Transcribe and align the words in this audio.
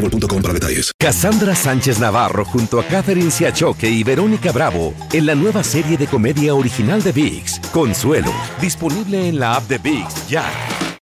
boostmobile.com 0.00 0.42
para 0.42 0.54
detalles. 0.54 0.92
Cassandra 0.98 1.54
Sánchez 1.54 1.98
Navarro 1.98 2.44
junto 2.44 2.80
a 2.80 2.84
Catherine 2.84 3.30
Siachoque 3.30 3.88
y 3.88 4.02
Verónica 4.02 4.52
Bravo 4.52 4.94
en 5.12 5.26
la 5.26 5.34
nueva 5.34 5.62
serie 5.62 5.96
de 5.96 6.06
comedia 6.06 6.54
original 6.54 7.02
de 7.02 7.12
VIX, 7.12 7.60
Consuelo, 7.72 8.32
disponible 8.60 9.28
en 9.28 9.38
la 9.38 9.56
app 9.56 9.68
de 9.68 9.78
VIX 9.78 10.28
ya. 10.28 10.44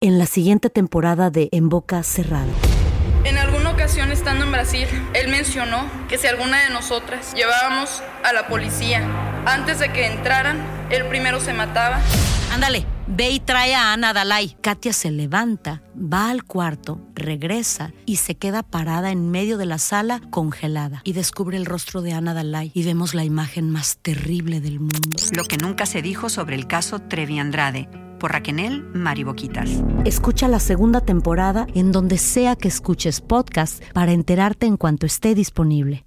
En 0.00 0.18
la 0.18 0.26
siguiente 0.26 0.70
temporada 0.70 1.30
de 1.30 1.48
En 1.52 1.68
Boca 1.68 2.02
Cerrada. 2.02 2.52
En 3.24 3.38
alguna 3.38 3.70
ocasión 3.70 4.12
estando 4.12 4.44
en 4.44 4.52
Brasil, 4.52 4.86
él 5.14 5.28
mencionó 5.28 5.90
que 6.08 6.18
si 6.18 6.26
alguna 6.26 6.62
de 6.62 6.70
nosotras 6.70 7.32
llevábamos 7.34 8.02
a 8.22 8.34
la 8.34 8.48
policía 8.48 9.02
antes 9.46 9.78
de 9.78 9.90
que 9.92 10.06
entraran, 10.06 10.58
él 10.90 11.06
primero 11.06 11.40
se 11.40 11.54
mataba. 11.54 12.00
Ándale, 12.52 12.84
ve 13.06 13.30
y 13.30 13.40
trae 13.40 13.74
a 13.74 13.92
Ana 13.92 14.12
Dalai. 14.12 14.56
Katia 14.60 14.92
se 14.92 15.10
levanta, 15.10 15.82
va 15.96 16.30
al 16.30 16.44
cuarto, 16.44 17.00
regresa 17.14 17.92
y 18.06 18.16
se 18.16 18.34
queda 18.34 18.62
parada 18.62 19.10
en 19.10 19.30
medio 19.30 19.58
de 19.58 19.66
la 19.66 19.78
sala 19.78 20.20
congelada. 20.30 21.02
Y 21.04 21.12
descubre 21.12 21.56
el 21.56 21.66
rostro 21.66 22.02
de 22.02 22.12
Ana 22.12 22.34
Dalai 22.34 22.70
y 22.74 22.84
vemos 22.84 23.14
la 23.14 23.24
imagen 23.24 23.70
más 23.70 23.98
terrible 23.98 24.60
del 24.60 24.80
mundo. 24.80 25.18
Lo 25.32 25.44
que 25.44 25.56
nunca 25.56 25.86
se 25.86 26.02
dijo 26.02 26.28
sobre 26.28 26.56
el 26.56 26.66
caso 26.66 27.00
Trevi 27.00 27.38
Andrade 27.38 27.88
por 28.18 28.32
Raquel 28.32 28.84
Mariboquitas. 28.94 29.70
Escucha 30.04 30.48
la 30.48 30.60
segunda 30.60 31.00
temporada 31.00 31.66
en 31.74 31.92
donde 31.92 32.18
sea 32.18 32.56
que 32.56 32.68
escuches 32.68 33.20
podcast 33.20 33.82
para 33.92 34.12
enterarte 34.12 34.66
en 34.66 34.76
cuanto 34.76 35.04
esté 35.04 35.34
disponible. 35.34 36.06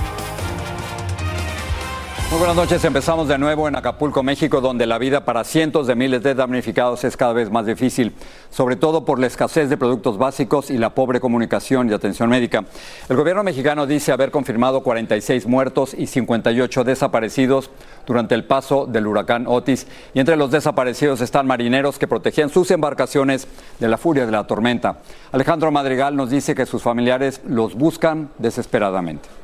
Muy 2.31 2.39
buenas 2.39 2.55
noches, 2.55 2.85
empezamos 2.85 3.27
de 3.27 3.37
nuevo 3.37 3.67
en 3.67 3.75
Acapulco, 3.75 4.23
México, 4.23 4.61
donde 4.61 4.85
la 4.85 4.97
vida 4.97 5.25
para 5.25 5.43
cientos 5.43 5.85
de 5.85 5.95
miles 5.95 6.23
de 6.23 6.33
damnificados 6.33 7.03
es 7.03 7.17
cada 7.17 7.33
vez 7.33 7.51
más 7.51 7.65
difícil, 7.65 8.15
sobre 8.49 8.77
todo 8.77 9.03
por 9.03 9.19
la 9.19 9.27
escasez 9.27 9.69
de 9.69 9.75
productos 9.75 10.17
básicos 10.17 10.71
y 10.71 10.77
la 10.77 10.95
pobre 10.95 11.19
comunicación 11.19 11.89
y 11.89 11.93
atención 11.93 12.29
médica. 12.29 12.63
El 13.09 13.17
gobierno 13.17 13.43
mexicano 13.43 13.85
dice 13.85 14.13
haber 14.13 14.31
confirmado 14.31 14.81
46 14.81 15.45
muertos 15.45 15.93
y 15.93 16.07
58 16.07 16.85
desaparecidos 16.85 17.69
durante 18.07 18.33
el 18.33 18.45
paso 18.45 18.85
del 18.85 19.07
huracán 19.07 19.43
Otis, 19.45 19.85
y 20.13 20.21
entre 20.21 20.37
los 20.37 20.51
desaparecidos 20.51 21.19
están 21.19 21.45
marineros 21.47 21.99
que 21.99 22.07
protegían 22.07 22.49
sus 22.49 22.71
embarcaciones 22.71 23.45
de 23.77 23.89
la 23.89 23.97
furia 23.97 24.25
de 24.25 24.31
la 24.31 24.47
tormenta. 24.47 24.99
Alejandro 25.33 25.69
Madrigal 25.69 26.15
nos 26.15 26.29
dice 26.29 26.55
que 26.55 26.65
sus 26.65 26.81
familiares 26.81 27.41
los 27.45 27.75
buscan 27.75 28.29
desesperadamente. 28.37 29.40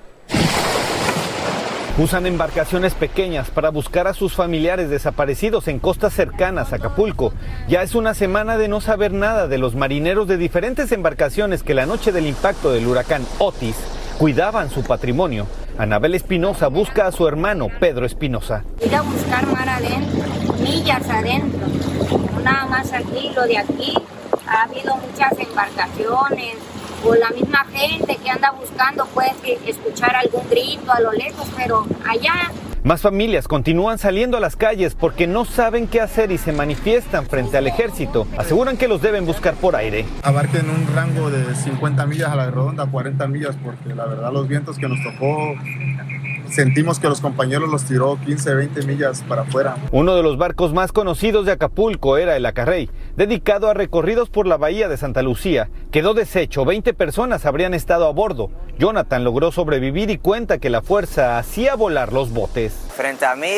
Usan 1.98 2.28
embarcaciones 2.28 2.94
pequeñas 2.94 3.50
para 3.50 3.72
buscar 3.72 4.06
a 4.06 4.14
sus 4.14 4.36
familiares 4.36 4.92
desaparecidos 4.92 5.68
en 5.68 5.80
costas 5.80 6.14
cercanas 6.14 6.72
a 6.72 6.76
Acapulco. 6.76 7.34
Ya 7.68 7.82
es 7.82 7.96
una 7.96 8.14
semana 8.14 8.56
de 8.56 8.68
no 8.68 8.82
saber 8.82 9.14
nada 9.14 9.48
de 9.48 9.58
los 9.58 9.74
marineros 9.74 10.28
de 10.28 10.38
diferentes 10.38 10.92
embarcaciones 10.92 11.64
que 11.64 11.74
la 11.74 11.88
noche 11.88 12.12
del 12.12 12.28
impacto 12.28 12.72
del 12.72 12.86
huracán 12.86 13.26
Otis 13.40 13.76
cuidaban 14.20 14.70
su 14.70 14.84
patrimonio. 14.84 15.48
Anabel 15.80 16.14
Espinosa 16.14 16.68
busca 16.68 17.08
a 17.08 17.12
su 17.12 17.28
hermano 17.28 17.68
Pedro 17.80 18.06
Espinosa. 18.06 18.64
Ir 18.86 18.94
a 18.94 19.02
buscar 19.02 19.48
mar 19.48 19.68
adentro, 19.68 20.54
millas 20.62 21.10
adentro, 21.10 21.66
nada 22.44 22.68
más 22.68 22.94
aquí, 22.94 23.32
lo 23.36 23.42
de 23.48 23.58
aquí. 23.58 23.94
Ha 24.48 24.64
habido 24.66 24.96
muchas 24.98 25.32
embarcaciones, 25.40 26.58
o 27.04 27.16
la 27.16 27.30
misma 27.30 27.66
gente 27.74 28.18
que 28.18 28.30
anda 28.30 28.52
buscando 28.52 29.06
puede 29.08 29.34
escuchar 29.66 30.16
algún 30.16 30.48
grito 30.50 30.92
a 30.92 31.00
lo 31.00 31.12
lejos, 31.12 31.48
pero 31.56 31.86
allá 32.08 32.52
Más 32.84 33.02
familias 33.02 33.48
continúan 33.50 33.98
saliendo 33.98 34.38
a 34.38 34.40
las 34.40 34.56
calles 34.56 34.96
porque 34.96 35.28
no 35.28 35.44
saben 35.44 35.88
qué 35.88 36.00
hacer 36.00 36.32
y 36.32 36.38
se 36.38 36.54
manifiestan 36.54 37.26
frente 37.26 37.58
al 37.58 37.68
ejército. 37.68 38.28
Aseguran 38.38 38.78
que 38.78 38.88
los 38.88 39.02
deben 39.02 39.26
buscar 39.26 39.56
por 39.56 39.76
aire. 39.76 40.06
abarquen 40.24 40.70
un 40.70 40.88
rango 40.96 41.30
de 41.30 41.54
50 41.54 42.06
millas 42.06 42.30
a 42.30 42.36
la 42.36 42.46
redonda, 42.50 42.86
40 42.86 43.28
millas, 43.28 43.58
porque 43.62 43.94
la 43.94 44.06
verdad 44.06 44.32
los 44.32 44.48
vientos 44.48 44.78
que 44.78 44.88
nos 44.88 45.00
tocó, 45.04 45.56
sentimos 46.50 47.00
que 47.00 47.08
los 47.08 47.22
compañeros 47.22 47.70
los 47.70 47.84
tiró 47.84 48.20
15, 48.26 48.54
20 48.54 48.82
millas 48.84 49.24
para 49.28 49.44
afuera. 49.44 49.78
Uno 49.92 50.16
de 50.16 50.24
los 50.24 50.38
barcos 50.38 50.74
más 50.74 50.92
conocidos 50.92 51.46
de 51.46 51.54
Acapulco 51.54 52.18
era 52.18 52.36
el 52.36 52.46
Acarrey, 52.46 52.90
dedicado 53.16 53.70
a 53.70 53.74
recorridos 53.74 54.30
por 54.30 54.48
la 54.48 54.58
bahía 54.58 54.88
de 54.88 54.98
Santa 54.98 55.22
Lucía. 55.22 55.70
Quedó 55.92 56.14
deshecho, 56.14 56.66
20 56.66 56.94
personas 56.94 57.46
habrían 57.46 57.74
estado 57.74 58.08
a 58.08 58.12
bordo. 58.12 58.50
Jonathan 58.78 59.24
logró 59.24 59.52
sobrevivir 59.52 60.10
y 60.10 60.18
cuenta 60.18 60.58
que 60.58 60.70
la 60.70 60.82
fuerza 60.82 61.38
hacía 61.38 61.76
volar 61.76 62.14
los 62.14 62.32
botes. 62.32 62.74
Frente 62.96 63.26
a 63.26 63.36
mí 63.36 63.52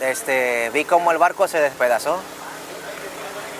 este, 0.00 0.70
vi 0.72 0.84
como 0.84 1.12
el 1.12 1.18
barco 1.18 1.48
se 1.48 1.58
despedazó. 1.60 2.18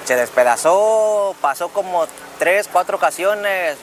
Se 0.04 0.16
despedazó, 0.16 1.34
pasó 1.40 1.68
como 1.68 2.06
tres, 2.38 2.68
cuatro 2.70 2.96
ocasiones 2.98 3.78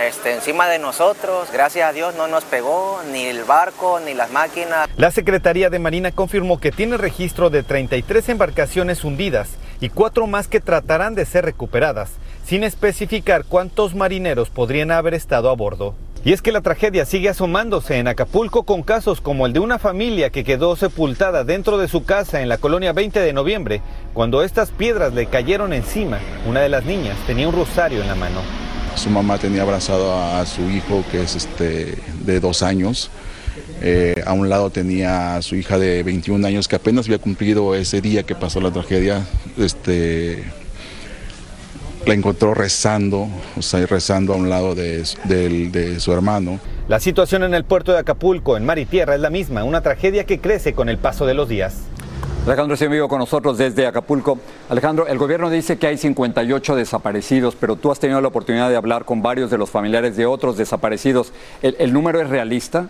este, 0.00 0.34
encima 0.34 0.68
de 0.68 0.78
nosotros. 0.78 1.48
Gracias 1.52 1.88
a 1.88 1.92
Dios 1.92 2.14
no 2.14 2.28
nos 2.28 2.44
pegó 2.44 3.00
ni 3.12 3.24
el 3.24 3.44
barco 3.44 4.00
ni 4.04 4.14
las 4.14 4.30
máquinas. 4.30 4.88
La 4.96 5.10
Secretaría 5.10 5.70
de 5.70 5.78
Marina 5.78 6.12
confirmó 6.12 6.60
que 6.60 6.72
tiene 6.72 6.96
registro 6.96 7.50
de 7.50 7.62
33 7.62 8.28
embarcaciones 8.28 9.04
hundidas 9.04 9.50
y 9.80 9.88
cuatro 9.88 10.26
más 10.26 10.48
que 10.48 10.60
tratarán 10.60 11.14
de 11.14 11.24
ser 11.24 11.44
recuperadas, 11.44 12.10
sin 12.44 12.64
especificar 12.64 13.44
cuántos 13.44 13.94
marineros 13.94 14.50
podrían 14.50 14.90
haber 14.90 15.14
estado 15.14 15.50
a 15.50 15.54
bordo. 15.54 15.94
Y 16.24 16.32
es 16.32 16.42
que 16.42 16.52
la 16.52 16.60
tragedia 16.60 17.06
sigue 17.06 17.28
asomándose 17.28 17.96
en 17.96 18.08
Acapulco 18.08 18.64
con 18.64 18.82
casos 18.82 19.20
como 19.20 19.46
el 19.46 19.52
de 19.52 19.60
una 19.60 19.78
familia 19.78 20.30
que 20.30 20.42
quedó 20.42 20.74
sepultada 20.74 21.44
dentro 21.44 21.78
de 21.78 21.86
su 21.86 22.04
casa 22.04 22.42
en 22.42 22.48
la 22.48 22.58
colonia 22.58 22.92
20 22.92 23.20
de 23.20 23.32
noviembre, 23.32 23.82
cuando 24.14 24.42
estas 24.42 24.70
piedras 24.70 25.14
le 25.14 25.26
cayeron 25.26 25.72
encima. 25.72 26.18
Una 26.46 26.60
de 26.60 26.68
las 26.68 26.84
niñas 26.84 27.16
tenía 27.26 27.48
un 27.48 27.54
rosario 27.54 28.02
en 28.02 28.08
la 28.08 28.16
mano. 28.16 28.67
Su 28.98 29.10
mamá 29.10 29.38
tenía 29.38 29.62
abrazado 29.62 30.12
a 30.12 30.44
su 30.44 30.68
hijo 30.70 31.04
que 31.08 31.22
es 31.22 31.36
este 31.36 31.94
de 32.24 32.40
dos 32.40 32.64
años. 32.64 33.10
Eh, 33.80 34.20
a 34.26 34.32
un 34.32 34.48
lado 34.48 34.70
tenía 34.70 35.36
a 35.36 35.42
su 35.42 35.54
hija 35.54 35.78
de 35.78 36.02
21 36.02 36.44
años 36.44 36.66
que 36.66 36.74
apenas 36.74 37.06
había 37.06 37.18
cumplido 37.18 37.76
ese 37.76 38.00
día 38.00 38.24
que 38.24 38.34
pasó 38.34 38.60
la 38.60 38.72
tragedia. 38.72 39.24
Este, 39.56 40.42
la 42.06 42.14
encontró 42.14 42.54
rezando, 42.54 43.28
o 43.56 43.62
sea, 43.62 43.86
rezando 43.86 44.34
a 44.34 44.36
un 44.36 44.50
lado 44.50 44.74
de, 44.74 45.04
de 45.26 46.00
su 46.00 46.12
hermano. 46.12 46.58
La 46.88 46.98
situación 46.98 47.44
en 47.44 47.54
el 47.54 47.62
puerto 47.62 47.92
de 47.92 47.98
Acapulco, 47.98 48.56
en 48.56 48.66
mar 48.66 48.80
y 48.80 48.84
tierra, 48.84 49.14
es 49.14 49.20
la 49.20 49.30
misma, 49.30 49.62
una 49.62 49.80
tragedia 49.80 50.24
que 50.24 50.40
crece 50.40 50.72
con 50.72 50.88
el 50.88 50.98
paso 50.98 51.24
de 51.24 51.34
los 51.34 51.48
días. 51.48 51.87
Alejandro 52.48 52.78
en 52.80 52.90
vivo 52.90 53.08
con 53.08 53.18
nosotros 53.18 53.58
desde 53.58 53.86
Acapulco. 53.86 54.38
Alejandro, 54.70 55.06
el 55.06 55.18
gobierno 55.18 55.50
dice 55.50 55.76
que 55.76 55.86
hay 55.86 55.98
58 55.98 56.76
desaparecidos, 56.76 57.54
pero 57.54 57.76
tú 57.76 57.92
has 57.92 58.00
tenido 58.00 58.22
la 58.22 58.28
oportunidad 58.28 58.70
de 58.70 58.76
hablar 58.76 59.04
con 59.04 59.20
varios 59.20 59.50
de 59.50 59.58
los 59.58 59.68
familiares 59.68 60.16
de 60.16 60.24
otros 60.24 60.56
desaparecidos. 60.56 61.34
¿El, 61.60 61.76
el 61.78 61.92
número 61.92 62.22
es 62.22 62.30
realista? 62.30 62.88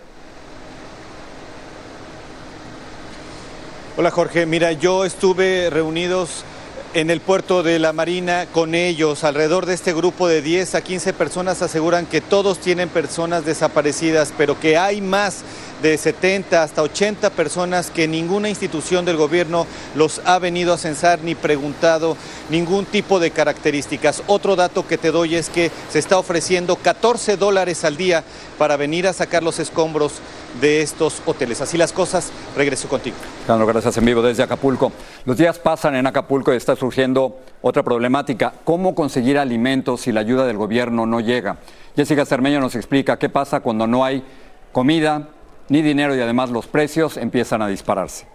Hola 3.97 4.11
Jorge, 4.11 4.45
mira, 4.45 4.71
yo 4.71 5.03
estuve 5.03 5.69
reunidos 5.69 6.45
en 6.93 7.09
el 7.09 7.19
puerto 7.19 7.61
de 7.61 7.79
la 7.79 7.91
Marina 7.91 8.47
con 8.53 8.73
ellos. 8.73 9.25
Alrededor 9.25 9.65
de 9.65 9.73
este 9.73 9.93
grupo 9.93 10.29
de 10.29 10.41
10 10.41 10.75
a 10.75 10.81
15 10.81 11.11
personas 11.13 11.61
aseguran 11.61 12.05
que 12.05 12.21
todos 12.21 12.59
tienen 12.59 12.87
personas 12.87 13.43
desaparecidas, 13.43 14.33
pero 14.37 14.57
que 14.57 14.77
hay 14.77 15.01
más 15.01 15.43
de 15.81 15.97
70 15.97 16.61
hasta 16.61 16.81
80 16.81 17.29
personas 17.31 17.89
que 17.89 18.07
ninguna 18.07 18.49
institución 18.49 19.05
del 19.05 19.17
gobierno 19.17 19.65
los 19.95 20.21
ha 20.25 20.39
venido 20.39 20.73
a 20.73 20.77
censar 20.77 21.19
ni 21.23 21.35
preguntado 21.35 22.17
ningún 22.49 22.85
tipo 22.85 23.19
de 23.19 23.31
características. 23.31 24.23
Otro 24.27 24.55
dato 24.55 24.87
que 24.87 24.97
te 24.97 25.11
doy 25.11 25.35
es 25.35 25.49
que 25.49 25.71
se 25.89 25.99
está 25.99 26.17
ofreciendo 26.17 26.75
14 26.75 27.37
dólares 27.37 27.83
al 27.85 27.97
día 27.97 28.23
para 28.57 28.77
venir 28.77 29.07
a 29.07 29.13
sacar 29.13 29.43
los 29.43 29.59
escombros 29.59 30.13
de 30.59 30.81
estos 30.81 31.21
hoteles. 31.25 31.61
Así 31.61 31.77
las 31.77 31.93
cosas, 31.93 32.31
regreso 32.55 32.87
contigo. 32.87 33.15
Gracias 33.47 33.97
en 33.97 34.05
vivo 34.05 34.21
desde 34.21 34.43
Acapulco. 34.43 34.91
Los 35.25 35.37
días 35.37 35.59
pasan 35.59 35.95
en 35.95 36.07
Acapulco 36.07 36.53
y 36.53 36.57
está 36.57 36.75
surgiendo 36.75 37.39
otra 37.61 37.83
problemática. 37.83 38.53
¿Cómo 38.63 38.95
conseguir 38.95 39.37
alimentos 39.37 40.01
si 40.01 40.11
la 40.11 40.19
ayuda 40.21 40.45
del 40.45 40.57
gobierno 40.57 41.05
no 41.05 41.19
llega? 41.19 41.57
Jessica 41.95 42.25
Cermeño 42.25 42.59
nos 42.59 42.75
explica 42.75 43.17
qué 43.17 43.29
pasa 43.29 43.59
cuando 43.59 43.87
no 43.87 44.05
hay 44.05 44.23
comida 44.71 45.29
ni 45.69 45.81
dinero 45.81 46.15
y 46.15 46.21
además 46.21 46.49
los 46.49 46.67
precios 46.67 47.17
empiezan 47.17 47.61
a 47.61 47.67
dispararse. 47.67 48.25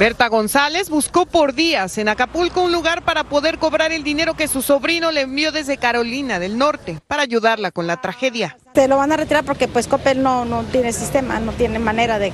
Berta 0.00 0.28
González 0.28 0.88
buscó 0.88 1.26
por 1.26 1.52
días 1.52 1.98
en 1.98 2.08
Acapulco 2.08 2.62
un 2.62 2.72
lugar 2.72 3.02
para 3.02 3.24
poder 3.24 3.58
cobrar 3.58 3.92
el 3.92 4.02
dinero 4.02 4.32
que 4.32 4.48
su 4.48 4.62
sobrino 4.62 5.12
le 5.12 5.20
envió 5.20 5.52
desde 5.52 5.76
Carolina 5.76 6.38
del 6.38 6.56
Norte 6.56 7.00
para 7.06 7.22
ayudarla 7.22 7.70
con 7.70 7.86
la 7.86 8.00
tragedia. 8.00 8.56
Se 8.74 8.88
lo 8.88 8.96
van 8.96 9.12
a 9.12 9.18
retirar 9.18 9.44
porque 9.44 9.68
pues 9.68 9.86
Coppel 9.86 10.22
no, 10.22 10.46
no 10.46 10.62
tiene 10.64 10.94
sistema, 10.94 11.38
no 11.38 11.52
tiene 11.52 11.78
manera 11.78 12.18
de, 12.18 12.32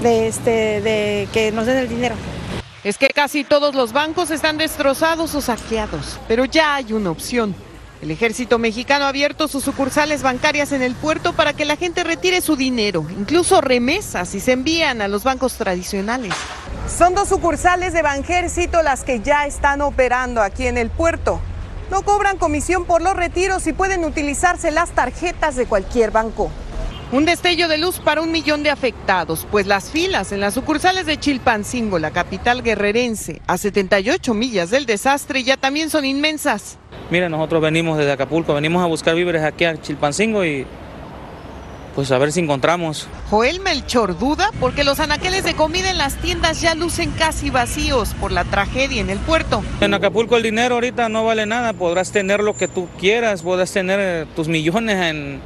de, 0.00 0.28
este, 0.28 0.80
de 0.80 1.28
que 1.32 1.50
nos 1.50 1.66
den 1.66 1.78
el 1.78 1.88
dinero. 1.88 2.14
Es 2.84 2.98
que 2.98 3.08
casi 3.08 3.42
todos 3.42 3.74
los 3.74 3.92
bancos 3.92 4.30
están 4.30 4.56
destrozados 4.56 5.34
o 5.34 5.40
saqueados, 5.40 6.20
pero 6.28 6.44
ya 6.44 6.76
hay 6.76 6.92
una 6.92 7.10
opción. 7.10 7.52
El 8.00 8.12
ejército 8.12 8.60
mexicano 8.60 9.06
ha 9.06 9.08
abierto 9.08 9.48
sus 9.48 9.64
sucursales 9.64 10.22
bancarias 10.22 10.70
en 10.70 10.82
el 10.82 10.94
puerto 10.94 11.32
para 11.32 11.52
que 11.52 11.64
la 11.64 11.74
gente 11.74 12.04
retire 12.04 12.40
su 12.40 12.54
dinero, 12.54 13.04
incluso 13.18 13.60
remesas, 13.60 14.36
y 14.36 14.40
se 14.40 14.52
envían 14.52 15.02
a 15.02 15.08
los 15.08 15.24
bancos 15.24 15.54
tradicionales. 15.54 16.32
Son 16.88 17.14
dos 17.16 17.28
sucursales 17.28 17.92
de 17.92 18.02
Banjército 18.02 18.82
las 18.82 19.02
que 19.02 19.20
ya 19.20 19.46
están 19.46 19.80
operando 19.80 20.42
aquí 20.42 20.68
en 20.68 20.78
el 20.78 20.90
puerto. 20.90 21.40
No 21.90 22.02
cobran 22.02 22.38
comisión 22.38 22.84
por 22.84 23.02
los 23.02 23.16
retiros 23.16 23.66
y 23.66 23.72
pueden 23.72 24.04
utilizarse 24.04 24.70
las 24.70 24.90
tarjetas 24.90 25.56
de 25.56 25.66
cualquier 25.66 26.12
banco. 26.12 26.52
Un 27.10 27.24
destello 27.24 27.68
de 27.68 27.78
luz 27.78 28.00
para 28.00 28.20
un 28.20 28.30
millón 28.30 28.62
de 28.62 28.68
afectados, 28.68 29.46
pues 29.50 29.66
las 29.66 29.90
filas 29.90 30.30
en 30.30 30.40
las 30.40 30.52
sucursales 30.52 31.06
de 31.06 31.18
Chilpancingo, 31.18 31.98
la 31.98 32.10
capital 32.10 32.62
guerrerense, 32.62 33.40
a 33.46 33.56
78 33.56 34.34
millas 34.34 34.68
del 34.68 34.84
desastre, 34.84 35.42
ya 35.42 35.56
también 35.56 35.88
son 35.88 36.04
inmensas. 36.04 36.76
Mira, 37.10 37.30
nosotros 37.30 37.62
venimos 37.62 37.96
desde 37.96 38.12
Acapulco, 38.12 38.52
venimos 38.52 38.82
a 38.82 38.86
buscar 38.86 39.14
víveres 39.14 39.42
aquí 39.42 39.64
a 39.64 39.80
Chilpancingo 39.80 40.44
y 40.44 40.66
pues 41.94 42.12
a 42.12 42.18
ver 42.18 42.30
si 42.30 42.40
encontramos. 42.40 43.08
Joel 43.30 43.60
Melchor 43.60 44.18
duda 44.18 44.50
porque 44.60 44.84
los 44.84 45.00
anaqueles 45.00 45.44
de 45.44 45.54
comida 45.54 45.90
en 45.90 45.96
las 45.96 46.16
tiendas 46.16 46.60
ya 46.60 46.74
lucen 46.74 47.10
casi 47.12 47.48
vacíos 47.48 48.12
por 48.20 48.32
la 48.32 48.44
tragedia 48.44 49.00
en 49.00 49.08
el 49.08 49.18
puerto. 49.18 49.64
En 49.80 49.94
Acapulco 49.94 50.36
el 50.36 50.42
dinero 50.42 50.74
ahorita 50.74 51.08
no 51.08 51.24
vale 51.24 51.46
nada, 51.46 51.72
podrás 51.72 52.12
tener 52.12 52.40
lo 52.40 52.54
que 52.54 52.68
tú 52.68 52.86
quieras, 53.00 53.42
podrás 53.42 53.72
tener 53.72 53.98
eh, 53.98 54.26
tus 54.36 54.46
millones 54.46 54.96
en 54.96 55.40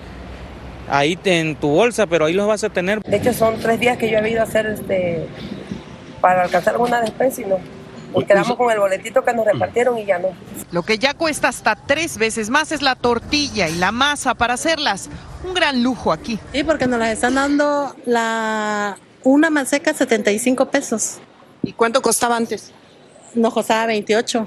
ahí 0.89 1.19
en 1.25 1.57
tu 1.57 1.69
bolsa, 1.69 2.07
pero 2.07 2.27
ahí 2.27 2.35
los 2.35 2.47
vas 2.47 2.65
a 2.65 2.71
tener. 2.71 3.01
De 3.03 3.17
hecho, 3.17 3.33
son 3.33 3.59
tres 3.61 3.81
días 3.81 3.99
que 3.99 4.11
yo 4.11 4.19
he 4.19 4.31
ido 4.31 4.41
a 4.41 4.45
hacer 4.45 4.67
este 4.67 5.27
para 6.21 6.43
alcanzar 6.43 6.75
alguna 6.75 7.01
despensa 7.01 7.43
y 7.43 7.45
no. 7.45 7.59
Nos 8.15 8.25
quedamos 8.25 8.57
con 8.57 8.71
el 8.71 8.79
boletito 8.79 9.25
que 9.25 9.33
nos 9.33 9.47
repartieron 9.47 9.99
y 9.99 10.05
ya 10.05 10.19
no. 10.19 10.29
Lo 10.71 10.83
que 10.83 10.99
ya 10.99 11.15
cuesta 11.15 11.49
hasta 11.49 11.77
tres 11.77 12.19
veces 12.19 12.51
más 12.51 12.71
es 12.73 12.83
la 12.83 12.95
tortilla 12.95 13.69
y 13.69 13.77
la 13.77 13.91
masa 13.91 14.35
para 14.35 14.55
hacerlas. 14.55 15.09
Un 15.45 15.55
gran 15.55 15.83
lujo 15.83 16.13
aquí. 16.13 16.39
Sí, 16.53 16.63
porque 16.63 16.87
nos 16.87 16.99
las 16.99 17.11
están 17.11 17.35
dando 17.35 17.97
la 18.05 18.99
una 19.25 19.51
manseca 19.51 19.95
75 19.95 20.71
pesos. 20.71 21.19
¿Y 21.63 21.73
cuánto 21.73 22.03
costaba 22.03 22.37
antes? 22.37 22.73
Nos 23.35 23.55
costaba 23.55 23.87
28. 23.87 24.47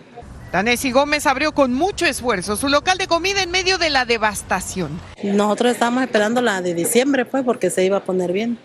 Danesi 0.55 0.89
Gómez 0.89 1.25
abrió 1.25 1.51
con 1.51 1.73
mucho 1.73 2.05
esfuerzo 2.05 2.55
su 2.55 2.69
local 2.69 2.97
de 2.97 3.07
comida 3.07 3.43
en 3.43 3.51
medio 3.51 3.77
de 3.77 3.89
la 3.89 4.05
devastación. 4.05 5.01
Nosotros 5.21 5.73
estábamos 5.73 6.03
esperando 6.03 6.41
la 6.41 6.61
de 6.61 6.73
diciembre, 6.73 7.25
pues, 7.25 7.43
porque 7.43 7.69
se 7.69 7.83
iba 7.83 7.97
a 7.97 8.03
poner 8.05 8.31
bien. 8.31 8.57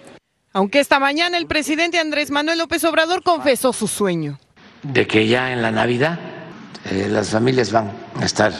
Aunque 0.52 0.78
esta 0.78 1.00
mañana 1.00 1.36
el 1.36 1.48
presidente 1.48 1.98
Andrés 1.98 2.30
Manuel 2.30 2.58
López 2.58 2.84
Obrador 2.84 3.24
confesó 3.24 3.72
su 3.72 3.88
sueño. 3.88 4.38
De 4.84 5.08
que 5.08 5.26
ya 5.26 5.52
en 5.52 5.62
la 5.62 5.72
Navidad 5.72 6.20
eh, 6.88 7.08
las 7.10 7.30
familias 7.30 7.72
van 7.72 7.90
a 8.20 8.24
estar 8.24 8.52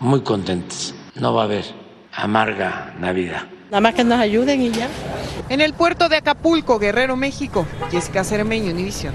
muy 0.00 0.22
contentas. 0.22 0.96
No 1.14 1.34
va 1.34 1.42
a 1.42 1.44
haber 1.44 1.64
amarga 2.12 2.92
Navidad. 2.98 3.42
Nada 3.70 3.80
más 3.80 3.94
que 3.94 4.02
nos 4.02 4.18
ayuden 4.18 4.62
y 4.62 4.72
ya. 4.72 4.88
En 5.48 5.60
el 5.60 5.74
puerto 5.74 6.08
de 6.08 6.16
Acapulco, 6.16 6.80
Guerrero, 6.80 7.14
México, 7.14 7.68
Jessica 7.92 8.24
Cermeño, 8.24 8.72
Univisión. 8.72 9.14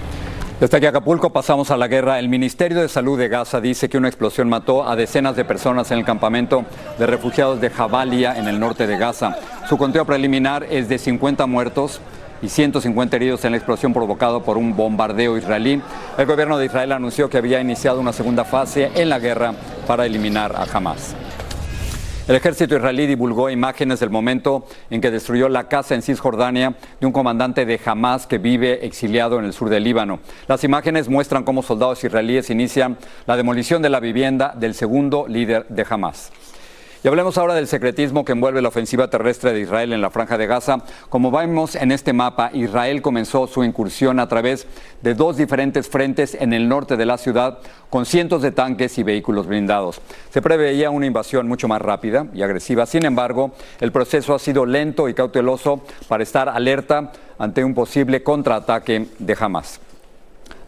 Desde 0.59 0.77
aquí 0.77 0.85
Acapulco 0.85 1.31
pasamos 1.31 1.71
a 1.71 1.77
la 1.77 1.87
guerra. 1.87 2.19
El 2.19 2.29
Ministerio 2.29 2.79
de 2.79 2.87
Salud 2.87 3.17
de 3.17 3.27
Gaza 3.27 3.59
dice 3.59 3.89
que 3.89 3.97
una 3.97 4.07
explosión 4.07 4.47
mató 4.47 4.87
a 4.87 4.95
decenas 4.95 5.35
de 5.35 5.43
personas 5.43 5.91
en 5.91 5.97
el 5.99 6.05
campamento 6.05 6.63
de 6.97 7.07
refugiados 7.07 7.59
de 7.59 7.69
Jabalia 7.69 8.37
en 8.37 8.47
el 8.47 8.59
norte 8.59 8.87
de 8.87 8.97
Gaza. 8.97 9.35
Su 9.67 9.77
conteo 9.77 10.05
preliminar 10.05 10.63
es 10.69 10.87
de 10.87 10.99
50 10.99 11.47
muertos 11.47 11.99
y 12.41 12.49
150 12.49 13.15
heridos 13.15 13.43
en 13.45 13.51
la 13.51 13.57
explosión 13.57 13.93
provocada 13.93 14.39
por 14.39 14.57
un 14.57 14.75
bombardeo 14.75 15.37
israelí. 15.37 15.81
El 16.17 16.25
gobierno 16.25 16.57
de 16.57 16.65
Israel 16.65 16.91
anunció 16.91 17.29
que 17.29 17.39
había 17.39 17.59
iniciado 17.59 17.99
una 17.99 18.13
segunda 18.13 18.45
fase 18.45 18.91
en 18.95 19.09
la 19.09 19.19
guerra 19.19 19.53
para 19.87 20.05
eliminar 20.05 20.55
a 20.55 20.65
Hamas. 20.71 21.15
El 22.25 22.35
ejército 22.37 22.77
israelí 22.77 23.05
divulgó 23.05 23.49
imágenes 23.49 23.99
del 23.99 24.09
momento 24.09 24.65
en 24.89 25.01
que 25.01 25.11
destruyó 25.11 25.49
la 25.49 25.67
casa 25.67 25.93
en 25.93 26.01
Cisjordania 26.01 26.73
de 27.01 27.05
un 27.05 27.11
comandante 27.11 27.65
de 27.65 27.77
Hamas 27.83 28.27
que 28.27 28.37
vive 28.37 28.85
exiliado 28.85 29.39
en 29.39 29.45
el 29.45 29.51
sur 29.51 29.67
del 29.67 29.83
Líbano. 29.83 30.21
Las 30.47 30.63
imágenes 30.63 31.09
muestran 31.09 31.43
cómo 31.43 31.63
soldados 31.63 32.01
israelíes 32.01 32.49
inician 32.49 32.97
la 33.25 33.35
demolición 33.35 33.81
de 33.81 33.89
la 33.89 33.99
vivienda 33.99 34.53
del 34.55 34.73
segundo 34.73 35.25
líder 35.27 35.67
de 35.67 35.85
Hamas. 35.89 36.31
Y 37.03 37.07
hablemos 37.09 37.37
ahora 37.37 37.53
del 37.53 37.67
secretismo 37.67 38.23
que 38.23 38.31
envuelve 38.31 38.61
la 38.61 38.69
ofensiva 38.69 39.09
terrestre 39.09 39.51
de 39.51 39.59
Israel 39.59 39.91
en 39.91 39.99
la 39.99 40.09
franja 40.09 40.37
de 40.37 40.47
Gaza. 40.47 40.77
Como 41.09 41.31
vemos 41.31 41.75
en 41.75 41.91
este 41.91 42.13
mapa, 42.13 42.49
Israel 42.53 43.01
comenzó 43.01 43.45
su 43.45 43.65
incursión 43.65 44.21
a 44.21 44.29
través 44.29 44.67
de 45.01 45.13
dos 45.13 45.35
diferentes 45.35 45.89
frentes 45.89 46.33
en 46.33 46.53
el 46.53 46.69
norte 46.69 46.95
de 46.95 47.05
la 47.05 47.17
ciudad 47.17 47.59
con 47.89 48.05
cientos 48.05 48.41
de 48.41 48.53
tanques 48.53 48.97
y 48.97 49.03
vehículos 49.03 49.47
blindados. 49.47 49.99
Se 50.29 50.41
preveía 50.41 50.91
una 50.91 51.05
invasión 51.05 51.45
mucho 51.45 51.67
más 51.67 51.81
rápida 51.81 52.27
y 52.33 52.41
agresiva. 52.41 52.85
Sin 52.85 53.03
embargo, 53.03 53.51
el 53.81 53.91
proceso 53.91 54.33
ha 54.33 54.39
sido 54.39 54.65
lento 54.65 55.09
y 55.09 55.13
cauteloso 55.13 55.81
para 56.07 56.23
estar 56.23 56.47
alerta 56.47 57.11
ante 57.37 57.65
un 57.65 57.73
posible 57.73 58.23
contraataque 58.23 59.07
de 59.19 59.37
Hamas. 59.37 59.81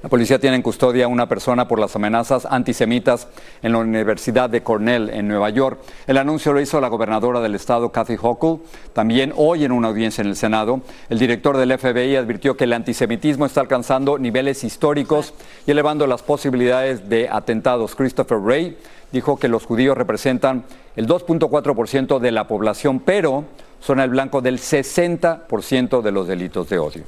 La 0.06 0.10
policía 0.10 0.38
tiene 0.38 0.58
en 0.58 0.62
custodia 0.62 1.06
a 1.06 1.08
una 1.08 1.28
persona 1.28 1.68
por 1.68 1.80
las 1.80 1.96
amenazas 1.96 2.46
antisemitas 2.46 3.28
en 3.64 3.72
la 3.72 3.80
Universidad 3.80 4.52
de 4.52 4.62
Cornell, 4.62 5.10
en 5.10 5.28
Nueva 5.28 5.50
York. 5.50 5.80
El 6.06 6.20
anuncio 6.20 6.54
lo 6.54 6.62
hizo 6.62 6.80
la 6.80 6.90
gobernadora 6.90 7.42
del 7.42 7.56
estado, 7.56 7.92
Kathy 7.92 8.16
Hochul. 8.22 8.60
También 8.94 9.34
hoy 9.36 9.66
en 9.66 9.72
una 9.72 9.88
audiencia 9.88 10.22
en 10.22 10.28
el 10.28 10.36
Senado, 10.36 10.82
el 11.10 11.18
director 11.18 11.58
del 11.58 11.76
FBI 11.76 12.18
advirtió 12.18 12.56
que 12.56 12.66
el 12.66 12.74
antisemitismo 12.74 13.48
está 13.48 13.62
alcanzando 13.62 14.20
niveles 14.20 14.64
históricos 14.64 15.34
y 15.66 15.72
elevando 15.72 16.06
las 16.06 16.22
posibilidades 16.22 17.10
de 17.10 17.28
atentados. 17.28 17.96
Christopher 17.96 18.38
Wray 18.38 18.78
dijo 19.12 19.40
que 19.40 19.48
los 19.48 19.66
judíos 19.66 19.98
representan 19.98 20.66
el 20.96 21.08
2.4% 21.08 22.20
de 22.20 22.32
la 22.32 22.48
población, 22.48 23.00
pero 23.00 23.46
son 23.80 24.00
el 24.00 24.12
blanco 24.12 24.42
del 24.42 24.60
60% 24.60 26.04
de 26.04 26.12
los 26.12 26.28
delitos 26.28 26.70
de 26.70 26.78
odio. 26.78 27.04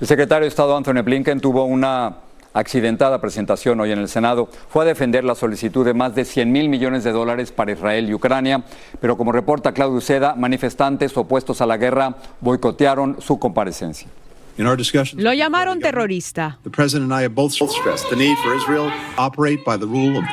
El 0.00 0.06
secretario 0.06 0.44
de 0.44 0.48
Estado 0.48 0.76
Anthony 0.76 1.02
Blinken 1.02 1.40
tuvo 1.40 1.64
una 1.64 2.18
accidentada 2.52 3.20
presentación 3.20 3.80
hoy 3.80 3.90
en 3.90 3.98
el 3.98 4.08
Senado. 4.08 4.48
Fue 4.68 4.84
a 4.84 4.86
defender 4.86 5.24
la 5.24 5.34
solicitud 5.34 5.84
de 5.84 5.92
más 5.92 6.14
de 6.14 6.24
100 6.24 6.52
mil 6.52 6.68
millones 6.68 7.02
de 7.02 7.10
dólares 7.10 7.50
para 7.50 7.72
Israel 7.72 8.08
y 8.08 8.14
Ucrania, 8.14 8.62
pero 9.00 9.16
como 9.16 9.32
reporta 9.32 9.72
Claudio 9.72 10.00
Seda, 10.00 10.36
manifestantes 10.36 11.16
opuestos 11.16 11.60
a 11.60 11.66
la 11.66 11.76
guerra 11.76 12.14
boicotearon 12.40 13.20
su 13.20 13.40
comparecencia. 13.40 14.08
Lo 14.56 15.32
llamaron 15.32 15.80
terrorista. 15.80 16.58
The 16.64 16.70
president 16.70 17.12
and 17.12 17.20
I 17.20 17.24
have 17.24 17.34
both 17.34 17.52
stressed 17.52 18.08
the 18.08 18.16
need 18.16 18.36
for 18.38 18.56
Israel 18.56 18.90
to 18.90 19.22
operate 19.22 19.62
by 19.64 19.76
the 19.76 19.86
rule 19.86 20.18
of 20.18 20.24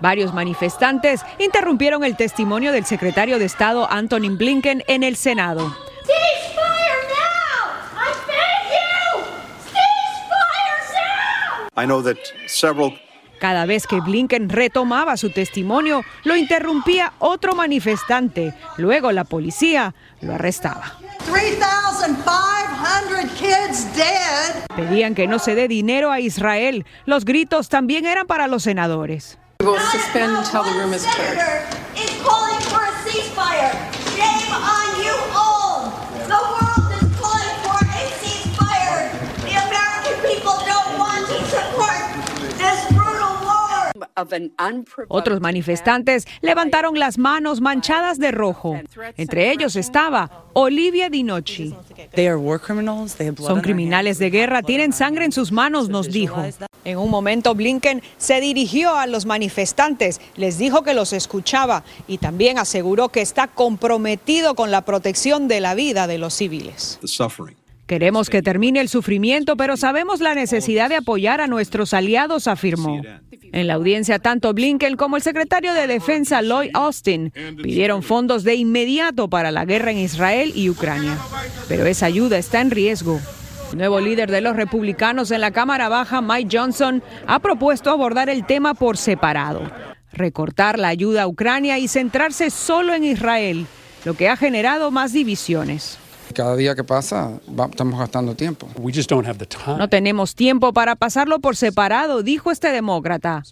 Varios 0.00 0.34
manifestantes 0.34 1.22
interrumpieron 1.38 2.04
el 2.04 2.16
testimonio 2.16 2.72
del 2.72 2.84
secretario 2.84 3.38
de 3.38 3.46
Estado 3.46 3.90
Anthony 3.90 4.36
Blinken 4.36 4.82
en 4.86 5.02
el 5.02 5.16
Senado. 5.16 5.74
I 11.76 11.86
know 11.86 12.02
that 12.02 12.16
several 12.46 12.92
Cada 13.40 13.66
vez 13.66 13.86
que 13.86 14.00
Blinken 14.00 14.48
retomaba 14.48 15.18
su 15.18 15.30
testimonio, 15.30 16.02
lo 16.24 16.36
interrumpía 16.36 17.12
otro 17.18 17.54
manifestante. 17.54 18.54
Luego 18.78 19.12
la 19.12 19.24
policía 19.24 19.94
lo 20.22 20.34
arrestaba. 20.34 20.98
3,500 21.26 23.30
kids 23.38 23.94
dead. 23.96 24.64
Pedían 24.74 25.14
que 25.14 25.26
no 25.26 25.38
se 25.38 25.54
dé 25.54 25.68
dinero 25.68 26.10
a 26.10 26.20
Israel. 26.20 26.86
Los 27.04 27.26
gritos 27.26 27.68
también 27.68 28.06
eran 28.06 28.26
para 28.26 28.46
los 28.46 28.62
senadores. 28.62 29.36
Otros 45.08 45.40
manifestantes 45.40 46.26
levantaron 46.40 46.98
las 46.98 47.18
manos 47.18 47.60
manchadas 47.60 48.18
de 48.18 48.30
rojo. 48.30 48.80
Entre 49.16 49.50
ellos 49.50 49.74
estaba 49.76 50.44
Olivia 50.52 51.10
Dinocci. 51.10 51.74
Son 53.38 53.60
criminales 53.60 54.18
de 54.18 54.30
guerra, 54.30 54.62
tienen 54.62 54.92
sangre 54.92 55.24
en 55.24 55.32
sus 55.32 55.50
manos, 55.50 55.88
nos 55.88 56.10
dijo. 56.10 56.42
En 56.84 56.98
un 56.98 57.10
momento 57.10 57.54
Blinken 57.54 58.02
se 58.18 58.40
dirigió 58.40 58.94
a 58.94 59.06
los 59.06 59.26
manifestantes, 59.26 60.20
les 60.36 60.58
dijo 60.58 60.82
que 60.82 60.94
los 60.94 61.12
escuchaba 61.12 61.82
y 62.06 62.18
también 62.18 62.58
aseguró 62.58 63.08
que 63.08 63.22
está 63.22 63.48
comprometido 63.48 64.54
con 64.54 64.70
la 64.70 64.84
protección 64.84 65.48
de 65.48 65.60
la 65.60 65.74
vida 65.74 66.06
de 66.06 66.18
los 66.18 66.34
civiles. 66.34 67.00
Queremos 67.86 68.30
que 68.30 68.40
termine 68.40 68.80
el 68.80 68.88
sufrimiento, 68.88 69.56
pero 69.56 69.76
sabemos 69.76 70.20
la 70.20 70.34
necesidad 70.34 70.88
de 70.88 70.96
apoyar 70.96 71.42
a 71.42 71.46
nuestros 71.46 71.92
aliados, 71.92 72.48
afirmó. 72.48 73.02
En 73.52 73.66
la 73.66 73.74
audiencia, 73.74 74.18
tanto 74.18 74.54
Blinken 74.54 74.96
como 74.96 75.16
el 75.16 75.22
secretario 75.22 75.74
de 75.74 75.86
Defensa 75.86 76.40
Lloyd 76.40 76.70
Austin 76.72 77.30
pidieron 77.62 78.02
fondos 78.02 78.42
de 78.42 78.54
inmediato 78.54 79.28
para 79.28 79.50
la 79.50 79.66
guerra 79.66 79.90
en 79.90 79.98
Israel 79.98 80.52
y 80.54 80.70
Ucrania. 80.70 81.18
Pero 81.68 81.84
esa 81.84 82.06
ayuda 82.06 82.38
está 82.38 82.62
en 82.62 82.70
riesgo. 82.70 83.20
El 83.72 83.78
nuevo 83.78 84.00
líder 84.00 84.30
de 84.30 84.40
los 84.40 84.56
republicanos 84.56 85.30
en 85.30 85.42
la 85.42 85.50
Cámara 85.50 85.90
Baja, 85.90 86.22
Mike 86.22 86.56
Johnson, 86.56 87.02
ha 87.26 87.38
propuesto 87.40 87.90
abordar 87.90 88.30
el 88.30 88.46
tema 88.46 88.72
por 88.72 88.96
separado, 88.96 89.70
recortar 90.12 90.78
la 90.78 90.88
ayuda 90.88 91.24
a 91.24 91.28
Ucrania 91.28 91.78
y 91.78 91.88
centrarse 91.88 92.48
solo 92.50 92.94
en 92.94 93.04
Israel, 93.04 93.66
lo 94.06 94.14
que 94.14 94.28
ha 94.30 94.36
generado 94.36 94.90
más 94.90 95.12
divisiones. 95.12 95.98
Cada 96.34 96.56
día 96.56 96.74
que 96.74 96.82
pasa 96.82 97.30
estamos 97.70 97.98
gastando 97.98 98.34
tiempo. 98.34 98.68
No 99.78 99.88
tenemos 99.88 100.34
tiempo 100.34 100.72
para 100.72 100.96
pasarlo 100.96 101.38
por 101.38 101.54
separado, 101.54 102.22
dijo 102.22 102.50
este 102.50 102.72
demócrata. 102.72 103.44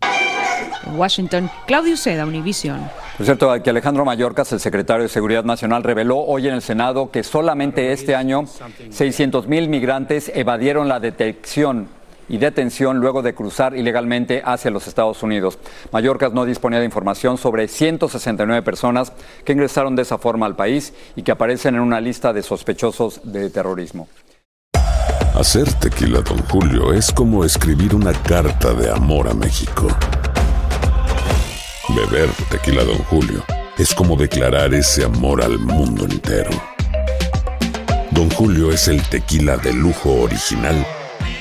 En 0.86 0.96
Washington, 0.96 1.48
Claudio 1.66 1.96
Seda, 1.96 2.26
Univision. 2.26 2.80
Por 3.16 3.24
cierto, 3.24 3.62
que 3.62 3.70
Alejandro 3.70 4.04
Mayorkas, 4.04 4.52
el 4.52 4.58
secretario 4.58 5.04
de 5.04 5.08
Seguridad 5.08 5.44
Nacional, 5.44 5.84
reveló 5.84 6.18
hoy 6.18 6.48
en 6.48 6.54
el 6.54 6.62
Senado 6.62 7.12
que 7.12 7.22
solamente 7.22 7.92
este 7.92 8.16
año 8.16 8.46
600 8.90 9.46
mil 9.46 9.68
migrantes 9.68 10.32
evadieron 10.34 10.88
la 10.88 10.98
detección 10.98 11.88
y 12.32 12.38
detención 12.38 12.96
luego 12.96 13.20
de 13.20 13.34
cruzar 13.34 13.76
ilegalmente 13.76 14.42
hacia 14.44 14.70
los 14.70 14.88
Estados 14.88 15.22
Unidos. 15.22 15.58
Mallorcas 15.92 16.32
no 16.32 16.46
disponía 16.46 16.78
de 16.78 16.86
información 16.86 17.36
sobre 17.36 17.68
169 17.68 18.62
personas 18.62 19.12
que 19.44 19.52
ingresaron 19.52 19.94
de 19.94 20.02
esa 20.02 20.16
forma 20.16 20.46
al 20.46 20.56
país 20.56 20.94
y 21.14 21.22
que 21.22 21.30
aparecen 21.30 21.74
en 21.74 21.82
una 21.82 22.00
lista 22.00 22.32
de 22.32 22.42
sospechosos 22.42 23.20
de 23.22 23.50
terrorismo. 23.50 24.08
Hacer 25.34 25.70
tequila, 25.74 26.22
don 26.22 26.38
Julio, 26.44 26.94
es 26.94 27.12
como 27.12 27.44
escribir 27.44 27.94
una 27.94 28.14
carta 28.14 28.72
de 28.72 28.90
amor 28.90 29.28
a 29.28 29.34
México. 29.34 29.88
Beber 31.94 32.30
tequila, 32.50 32.82
don 32.84 32.98
Julio, 33.10 33.44
es 33.76 33.94
como 33.94 34.16
declarar 34.16 34.72
ese 34.72 35.04
amor 35.04 35.42
al 35.42 35.58
mundo 35.58 36.04
entero. 36.04 36.50
Don 38.10 38.30
Julio 38.30 38.72
es 38.72 38.88
el 38.88 39.02
tequila 39.02 39.58
de 39.58 39.74
lujo 39.74 40.22
original 40.22 40.82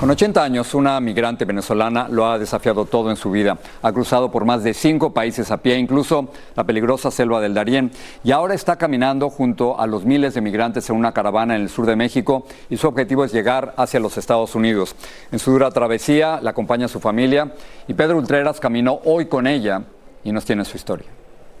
Con 0.00 0.08
80 0.08 0.42
años, 0.42 0.72
una 0.72 0.98
migrante 0.98 1.44
venezolana 1.44 2.08
lo 2.08 2.24
ha 2.24 2.38
desafiado 2.38 2.86
todo 2.86 3.10
en 3.10 3.16
su 3.16 3.30
vida. 3.30 3.58
Ha 3.82 3.92
cruzado 3.92 4.30
por 4.30 4.46
más 4.46 4.64
de 4.64 4.72
cinco 4.72 5.12
países 5.12 5.50
a 5.50 5.58
pie, 5.58 5.76
incluso 5.76 6.30
la 6.56 6.64
peligrosa 6.64 7.10
selva 7.10 7.38
del 7.38 7.52
Darién, 7.52 7.92
y 8.24 8.32
ahora 8.32 8.54
está 8.54 8.76
caminando 8.76 9.28
junto 9.28 9.78
a 9.78 9.86
los 9.86 10.06
miles 10.06 10.32
de 10.32 10.40
migrantes 10.40 10.88
en 10.88 10.96
una 10.96 11.12
caravana 11.12 11.54
en 11.54 11.60
el 11.60 11.68
sur 11.68 11.84
de 11.84 11.96
México 11.96 12.46
y 12.70 12.78
su 12.78 12.88
objetivo 12.88 13.26
es 13.26 13.32
llegar 13.34 13.74
hacia 13.76 14.00
los 14.00 14.16
Estados 14.16 14.54
Unidos. 14.54 14.96
En 15.32 15.38
su 15.38 15.50
dura 15.50 15.70
travesía 15.70 16.40
la 16.40 16.52
acompaña 16.52 16.88
su 16.88 16.98
familia 16.98 17.52
y 17.86 17.92
Pedro 17.92 18.16
Ultreras 18.16 18.58
caminó 18.58 19.00
hoy 19.04 19.26
con 19.26 19.46
ella 19.46 19.82
y 20.24 20.32
nos 20.32 20.46
tiene 20.46 20.64
su 20.64 20.78
historia. 20.78 21.08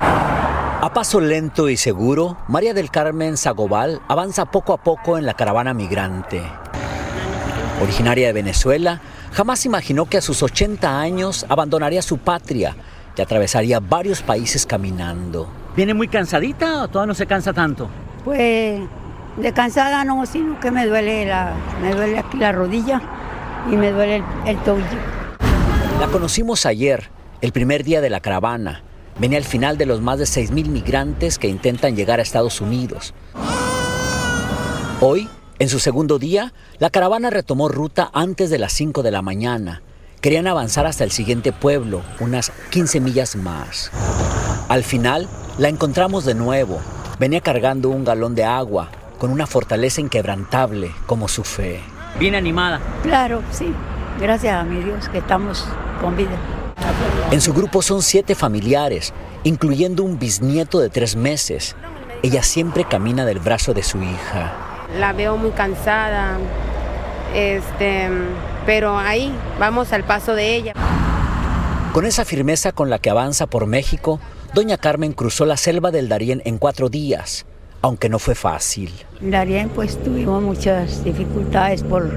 A 0.00 0.90
paso 0.94 1.20
lento 1.20 1.68
y 1.68 1.76
seguro, 1.76 2.38
María 2.48 2.72
del 2.72 2.90
Carmen 2.90 3.36
Zagobal 3.36 4.00
avanza 4.08 4.46
poco 4.46 4.72
a 4.72 4.78
poco 4.78 5.18
en 5.18 5.26
la 5.26 5.34
caravana 5.34 5.74
migrante. 5.74 6.40
Originaria 7.80 8.26
de 8.26 8.32
Venezuela, 8.34 9.00
jamás 9.32 9.64
imaginó 9.64 10.04
que 10.04 10.18
a 10.18 10.20
sus 10.20 10.42
80 10.42 11.00
años 11.00 11.46
abandonaría 11.48 12.02
su 12.02 12.18
patria 12.18 12.76
y 13.16 13.22
atravesaría 13.22 13.80
varios 13.80 14.20
países 14.20 14.66
caminando. 14.66 15.48
¿Viene 15.74 15.94
muy 15.94 16.08
cansadita 16.08 16.82
o 16.82 16.88
todavía 16.88 17.08
no 17.08 17.14
se 17.14 17.26
cansa 17.26 17.54
tanto? 17.54 17.88
Pues 18.24 18.80
de 19.36 19.52
cansada 19.54 20.04
no, 20.04 20.26
sino 20.26 20.60
que 20.60 20.70
me 20.70 20.86
duele, 20.86 21.24
la, 21.24 21.54
me 21.80 21.94
duele 21.94 22.18
aquí 22.18 22.36
la 22.36 22.52
rodilla 22.52 23.00
y 23.70 23.76
me 23.76 23.92
duele 23.92 24.16
el, 24.16 24.24
el 24.46 24.58
tobillo. 24.58 24.86
La 25.98 26.08
conocimos 26.08 26.66
ayer, 26.66 27.08
el 27.40 27.52
primer 27.52 27.82
día 27.82 28.02
de 28.02 28.10
la 28.10 28.20
caravana. 28.20 28.82
Venía 29.18 29.38
al 29.38 29.44
final 29.44 29.78
de 29.78 29.86
los 29.86 30.02
más 30.02 30.18
de 30.18 30.24
6.000 30.24 30.68
migrantes 30.68 31.38
que 31.38 31.48
intentan 31.48 31.96
llegar 31.96 32.20
a 32.20 32.22
Estados 32.22 32.60
Unidos. 32.60 33.14
Hoy 35.00 35.28
en 35.60 35.68
su 35.68 35.78
segundo 35.78 36.18
día, 36.18 36.54
la 36.78 36.88
caravana 36.88 37.28
retomó 37.28 37.68
ruta 37.68 38.10
antes 38.14 38.48
de 38.48 38.58
las 38.58 38.72
5 38.72 39.02
de 39.02 39.10
la 39.10 39.20
mañana. 39.20 39.82
Querían 40.22 40.46
avanzar 40.46 40.86
hasta 40.86 41.04
el 41.04 41.10
siguiente 41.10 41.52
pueblo, 41.52 42.00
unas 42.18 42.50
15 42.70 42.98
millas 43.00 43.36
más. 43.36 43.90
Al 44.70 44.84
final, 44.84 45.28
la 45.58 45.68
encontramos 45.68 46.24
de 46.24 46.34
nuevo. 46.34 46.80
Venía 47.18 47.42
cargando 47.42 47.90
un 47.90 48.04
galón 48.04 48.34
de 48.34 48.44
agua, 48.44 48.88
con 49.18 49.30
una 49.30 49.46
fortaleza 49.46 50.00
inquebrantable 50.00 50.92
como 51.04 51.28
su 51.28 51.44
fe. 51.44 51.80
Bien 52.18 52.34
animada. 52.34 52.80
Claro, 53.02 53.42
sí. 53.52 53.70
Gracias 54.18 54.54
a 54.54 54.64
mi 54.64 54.82
Dios 54.82 55.10
que 55.10 55.18
estamos 55.18 55.66
con 56.00 56.16
vida. 56.16 56.38
En 57.32 57.42
su 57.42 57.52
grupo 57.52 57.82
son 57.82 58.00
siete 58.00 58.34
familiares, 58.34 59.12
incluyendo 59.44 60.04
un 60.04 60.18
bisnieto 60.18 60.80
de 60.80 60.88
tres 60.88 61.16
meses. 61.16 61.76
Ella 62.22 62.42
siempre 62.42 62.86
camina 62.88 63.26
del 63.26 63.40
brazo 63.40 63.74
de 63.74 63.82
su 63.82 63.98
hija 64.02 64.69
la 64.98 65.12
veo 65.12 65.36
muy 65.36 65.50
cansada, 65.50 66.38
este, 67.34 68.08
pero 68.66 68.98
ahí 68.98 69.32
vamos 69.58 69.92
al 69.92 70.04
paso 70.04 70.34
de 70.34 70.56
ella. 70.56 70.74
Con 71.92 72.06
esa 72.06 72.24
firmeza 72.24 72.72
con 72.72 72.90
la 72.90 72.98
que 72.98 73.10
avanza 73.10 73.46
por 73.46 73.66
México, 73.66 74.20
doña 74.54 74.76
Carmen 74.76 75.12
cruzó 75.12 75.44
la 75.44 75.56
selva 75.56 75.90
del 75.90 76.08
Darién 76.08 76.42
en 76.44 76.58
cuatro 76.58 76.88
días, 76.88 77.46
aunque 77.82 78.08
no 78.08 78.18
fue 78.18 78.34
fácil. 78.34 78.92
En 79.20 79.30
Darién 79.30 79.68
pues 79.70 80.02
tuvimos 80.02 80.42
muchas 80.42 81.04
dificultades 81.04 81.82
por, 81.82 82.08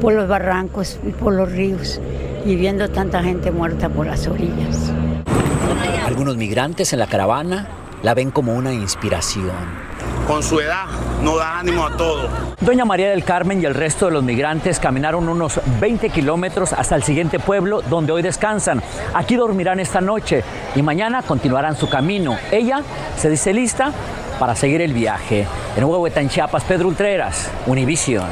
por 0.00 0.12
los 0.14 0.28
barrancos 0.28 0.98
y 1.06 1.10
por 1.10 1.34
los 1.34 1.50
ríos 1.50 2.00
y 2.44 2.56
viendo 2.56 2.88
tanta 2.90 3.22
gente 3.22 3.50
muerta 3.50 3.88
por 3.88 4.06
las 4.06 4.26
orillas. 4.26 4.90
Algunos 6.06 6.36
migrantes 6.36 6.92
en 6.92 6.98
la 6.98 7.06
caravana 7.06 7.68
la 8.02 8.14
ven 8.14 8.30
como 8.30 8.54
una 8.54 8.72
inspiración 8.72 9.89
con 10.30 10.44
su 10.44 10.60
edad 10.60 10.86
no 11.24 11.36
da 11.36 11.58
ánimo 11.58 11.84
a 11.84 11.96
todo. 11.96 12.28
Doña 12.60 12.84
María 12.84 13.10
del 13.10 13.24
Carmen 13.24 13.60
y 13.60 13.64
el 13.64 13.74
resto 13.74 14.06
de 14.06 14.12
los 14.12 14.22
migrantes 14.22 14.78
caminaron 14.78 15.28
unos 15.28 15.60
20 15.80 16.08
kilómetros 16.10 16.72
hasta 16.72 16.94
el 16.94 17.02
siguiente 17.02 17.40
pueblo 17.40 17.82
donde 17.82 18.12
hoy 18.12 18.22
descansan. 18.22 18.80
Aquí 19.12 19.34
dormirán 19.34 19.80
esta 19.80 20.00
noche 20.00 20.44
y 20.76 20.82
mañana 20.82 21.22
continuarán 21.22 21.74
su 21.74 21.88
camino. 21.88 22.38
Ella 22.52 22.82
se 23.16 23.28
dice 23.28 23.52
lista 23.52 23.90
para 24.38 24.54
seguir 24.54 24.80
el 24.82 24.92
viaje. 24.92 25.48
En 25.76 25.82
Huehuetan, 25.82 26.28
Chiapas, 26.28 26.62
Pedro 26.62 26.86
Ultreras, 26.86 27.50
Univision. 27.66 28.28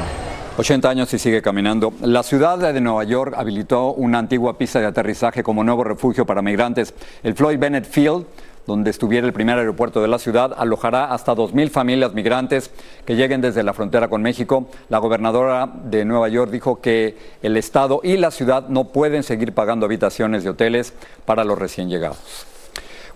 80 0.59 0.89
años 0.89 1.13
y 1.13 1.19
sigue 1.19 1.41
caminando. 1.41 1.93
La 2.01 2.21
ciudad 2.21 2.57
de 2.57 2.81
Nueva 2.81 3.05
York 3.05 3.33
habilitó 3.37 3.93
una 3.93 4.19
antigua 4.19 4.57
pista 4.57 4.79
de 4.79 4.87
aterrizaje 4.87 5.41
como 5.41 5.63
nuevo 5.63 5.85
refugio 5.85 6.25
para 6.25 6.41
migrantes. 6.41 6.93
El 7.23 7.33
Floyd 7.33 7.57
Bennett 7.57 7.85
Field 7.85 8.25
donde 8.69 8.91
estuviera 8.91 9.25
el 9.25 9.33
primer 9.33 9.57
aeropuerto 9.57 9.99
de 9.99 10.07
la 10.07 10.19
ciudad, 10.19 10.53
alojará 10.55 11.11
hasta 11.11 11.33
2.000 11.35 11.71
familias 11.71 12.13
migrantes 12.13 12.69
que 13.03 13.15
lleguen 13.15 13.41
desde 13.41 13.63
la 13.63 13.73
frontera 13.73 14.09
con 14.09 14.21
México. 14.21 14.69
La 14.89 14.99
gobernadora 14.99 15.67
de 15.85 16.05
Nueva 16.05 16.29
York 16.29 16.51
dijo 16.51 16.79
que 16.79 17.17
el 17.41 17.57
Estado 17.57 17.99
y 18.03 18.17
la 18.17 18.29
ciudad 18.29 18.69
no 18.69 18.89
pueden 18.89 19.23
seguir 19.23 19.53
pagando 19.53 19.87
habitaciones 19.87 20.43
de 20.43 20.51
hoteles 20.51 20.93
para 21.25 21.43
los 21.43 21.57
recién 21.57 21.89
llegados. 21.89 22.48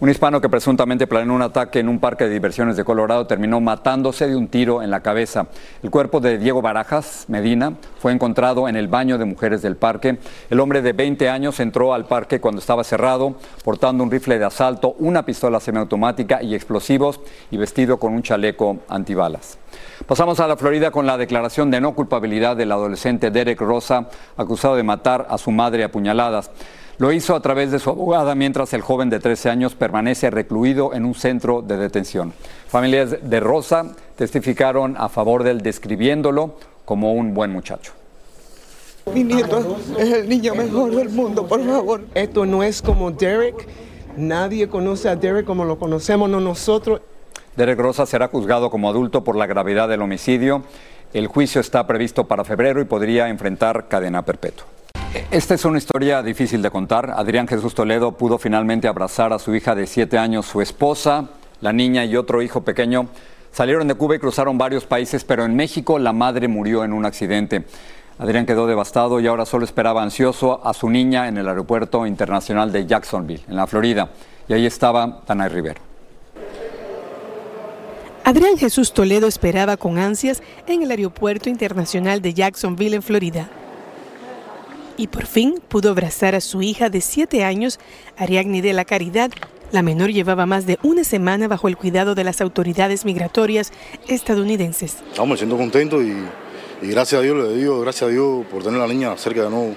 Un 0.03 0.09
hispano 0.09 0.41
que 0.41 0.49
presuntamente 0.49 1.07
planeó 1.07 1.33
un 1.33 1.41
ataque 1.41 1.79
en 1.79 1.87
un 1.87 1.97
parque 1.97 2.25
de 2.25 2.31
diversiones 2.31 2.75
de 2.75 2.83
Colorado 2.83 3.25
terminó 3.25 3.61
matándose 3.61 4.27
de 4.27 4.35
un 4.35 4.49
tiro 4.49 4.83
en 4.83 4.91
la 4.91 4.99
cabeza. 4.99 5.47
El 5.81 5.91
cuerpo 5.91 6.19
de 6.19 6.37
Diego 6.37 6.61
Barajas 6.61 7.23
Medina 7.29 7.75
fue 7.99 8.11
encontrado 8.11 8.67
en 8.67 8.75
el 8.75 8.89
baño 8.89 9.17
de 9.17 9.23
mujeres 9.23 9.61
del 9.61 9.77
parque. 9.77 10.19
El 10.49 10.59
hombre 10.59 10.81
de 10.81 10.91
20 10.91 11.29
años 11.29 11.61
entró 11.61 11.93
al 11.93 12.03
parque 12.03 12.41
cuando 12.41 12.59
estaba 12.59 12.83
cerrado, 12.83 13.37
portando 13.63 14.03
un 14.03 14.11
rifle 14.11 14.37
de 14.37 14.43
asalto, 14.43 14.93
una 14.99 15.23
pistola 15.23 15.61
semiautomática 15.61 16.43
y 16.43 16.53
explosivos 16.53 17.21
y 17.49 17.55
vestido 17.55 17.97
con 17.97 18.11
un 18.11 18.23
chaleco 18.23 18.79
antibalas. 18.89 19.57
Pasamos 20.05 20.41
a 20.41 20.49
la 20.49 20.57
Florida 20.57 20.91
con 20.91 21.05
la 21.05 21.17
declaración 21.17 21.71
de 21.71 21.79
no 21.79 21.95
culpabilidad 21.95 22.57
del 22.57 22.73
adolescente 22.73 23.31
Derek 23.31 23.61
Rosa, 23.61 24.09
acusado 24.35 24.75
de 24.75 24.83
matar 24.83 25.27
a 25.29 25.37
su 25.37 25.49
madre 25.49 25.85
a 25.85 25.91
puñaladas. 25.93 26.51
Lo 26.99 27.11
hizo 27.11 27.35
a 27.35 27.41
través 27.41 27.71
de 27.71 27.79
su 27.79 27.89
abogada 27.89 28.35
mientras 28.35 28.73
el 28.73 28.81
joven 28.81 29.09
de 29.09 29.19
13 29.19 29.49
años 29.49 29.73
permanece 29.73 30.29
recluido 30.29 30.93
en 30.93 31.05
un 31.05 31.15
centro 31.15 31.63
de 31.63 31.77
detención. 31.77 32.33
Familias 32.67 33.17
de 33.21 33.39
Rosa 33.39 33.95
testificaron 34.15 34.95
a 34.97 35.09
favor 35.09 35.43
de 35.43 35.51
él 35.51 35.61
describiéndolo 35.61 36.55
como 36.85 37.13
un 37.13 37.33
buen 37.33 37.51
muchacho. 37.51 37.93
Mi 39.13 39.23
nieto 39.23 39.77
es 39.97 40.13
el 40.13 40.29
niño 40.29 40.53
mejor 40.55 40.95
del 40.95 41.09
mundo, 41.09 41.47
por 41.47 41.65
favor. 41.65 42.01
Esto 42.13 42.45
no 42.45 42.63
es 42.63 42.81
como 42.81 43.11
Derek. 43.11 43.67
Nadie 44.15 44.69
conoce 44.69 45.09
a 45.09 45.15
Derek 45.15 45.45
como 45.45 45.65
lo 45.65 45.79
conocemos 45.79 46.29
nosotros. 46.29 47.01
Derek 47.55 47.79
Rosa 47.79 48.05
será 48.05 48.27
juzgado 48.27 48.69
como 48.69 48.87
adulto 48.87 49.23
por 49.23 49.35
la 49.35 49.47
gravedad 49.47 49.89
del 49.89 50.03
homicidio. 50.03 50.63
El 51.13 51.27
juicio 51.27 51.59
está 51.59 51.85
previsto 51.85 52.25
para 52.25 52.43
febrero 52.43 52.81
y 52.81 52.85
podría 52.85 53.29
enfrentar 53.29 53.87
cadena 53.87 54.23
perpetua. 54.23 54.65
Esta 55.29 55.53
es 55.53 55.63
una 55.63 55.77
historia 55.77 56.23
difícil 56.23 56.63
de 56.63 56.71
contar. 56.71 57.11
Adrián 57.15 57.47
Jesús 57.47 57.75
Toledo 57.75 58.13
pudo 58.13 58.39
finalmente 58.39 58.87
abrazar 58.87 59.31
a 59.31 59.37
su 59.37 59.53
hija 59.53 59.75
de 59.75 59.85
siete 59.85 60.17
años, 60.17 60.47
su 60.47 60.59
esposa, 60.59 61.29
la 61.61 61.71
niña 61.71 62.03
y 62.03 62.15
otro 62.15 62.41
hijo 62.41 62.61
pequeño. 62.61 63.09
Salieron 63.51 63.87
de 63.87 63.93
Cuba 63.93 64.15
y 64.15 64.19
cruzaron 64.19 64.57
varios 64.57 64.85
países, 64.85 65.23
pero 65.23 65.45
en 65.45 65.55
México 65.55 65.99
la 65.99 66.13
madre 66.13 66.47
murió 66.47 66.83
en 66.83 66.93
un 66.93 67.05
accidente. 67.05 67.63
Adrián 68.17 68.47
quedó 68.47 68.65
devastado 68.65 69.19
y 69.19 69.27
ahora 69.27 69.45
solo 69.45 69.65
esperaba 69.65 70.01
ansioso 70.01 70.65
a 70.65 70.73
su 70.73 70.89
niña 70.89 71.27
en 71.27 71.37
el 71.37 71.47
aeropuerto 71.47 72.07
internacional 72.07 72.71
de 72.71 72.87
Jacksonville, 72.87 73.43
en 73.47 73.55
la 73.55 73.67
Florida. 73.67 74.09
Y 74.47 74.53
ahí 74.53 74.65
estaba 74.65 75.21
Tanay 75.25 75.49
Rivero. 75.49 75.81
Adrián 78.23 78.57
Jesús 78.57 78.93
Toledo 78.93 79.27
esperaba 79.27 79.77
con 79.77 79.99
ansias 79.99 80.41
en 80.65 80.81
el 80.81 80.89
aeropuerto 80.89 81.49
internacional 81.49 82.19
de 82.23 82.33
Jacksonville, 82.33 82.95
en 82.95 83.03
Florida 83.03 83.47
y 84.97 85.07
por 85.07 85.25
fin 85.25 85.61
pudo 85.67 85.89
abrazar 85.89 86.35
a 86.35 86.41
su 86.41 86.61
hija 86.61 86.89
de 86.89 87.01
siete 87.01 87.43
años, 87.43 87.79
Ariadne 88.17 88.61
de 88.61 88.73
la 88.73 88.85
Caridad. 88.85 89.31
La 89.71 89.81
menor 89.81 90.11
llevaba 90.11 90.45
más 90.45 90.65
de 90.65 90.77
una 90.83 91.03
semana 91.03 91.47
bajo 91.47 91.67
el 91.67 91.77
cuidado 91.77 92.15
de 92.15 92.23
las 92.23 92.41
autoridades 92.41 93.05
migratorias 93.05 93.71
estadounidenses. 94.07 94.97
Estamos 95.09 95.29
me 95.29 95.37
siento 95.37 95.57
contento 95.57 96.01
y, 96.01 96.15
gracias 96.81 97.19
a 97.19 97.23
Dios 97.23 97.37
le 97.37 97.55
digo, 97.55 97.81
gracias 97.81 98.09
a 98.09 98.11
Dios 98.11 98.45
por 98.51 98.63
tener 98.63 98.79
a 98.79 98.87
la 98.87 98.93
niña 98.93 99.17
cerca 99.17 99.43
de 99.43 99.49
nuevo, 99.49 99.73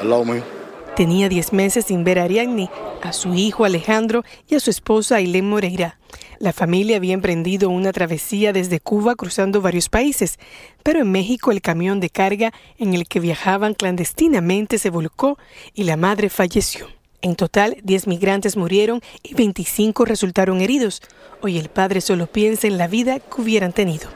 al 0.00 0.10
lado 0.10 0.24
mío. 0.24 0.63
Tenía 0.96 1.28
10 1.28 1.52
meses 1.52 1.86
sin 1.86 2.04
ver 2.04 2.20
a 2.20 2.24
Ariadne, 2.24 2.70
a 3.02 3.12
su 3.12 3.34
hijo 3.34 3.64
Alejandro 3.64 4.22
y 4.48 4.54
a 4.54 4.60
su 4.60 4.70
esposa 4.70 5.16
Ailén 5.16 5.48
Moreira. 5.48 5.98
La 6.38 6.52
familia 6.52 6.98
había 6.98 7.14
emprendido 7.14 7.68
una 7.68 7.90
travesía 7.90 8.52
desde 8.52 8.78
Cuba 8.78 9.16
cruzando 9.16 9.60
varios 9.60 9.88
países, 9.88 10.38
pero 10.84 11.00
en 11.00 11.10
México 11.10 11.50
el 11.50 11.62
camión 11.62 11.98
de 11.98 12.10
carga 12.10 12.52
en 12.78 12.94
el 12.94 13.08
que 13.08 13.18
viajaban 13.18 13.74
clandestinamente 13.74 14.78
se 14.78 14.90
volcó 14.90 15.36
y 15.74 15.82
la 15.82 15.96
madre 15.96 16.30
falleció. 16.30 16.86
En 17.22 17.34
total, 17.34 17.76
10 17.82 18.06
migrantes 18.06 18.56
murieron 18.56 19.00
y 19.24 19.34
25 19.34 20.04
resultaron 20.04 20.60
heridos. 20.60 21.02
Hoy 21.42 21.58
el 21.58 21.70
padre 21.70 22.02
solo 22.02 22.28
piensa 22.28 22.68
en 22.68 22.78
la 22.78 22.86
vida 22.86 23.18
que 23.18 23.40
hubieran 23.40 23.72
tenido. 23.72 24.10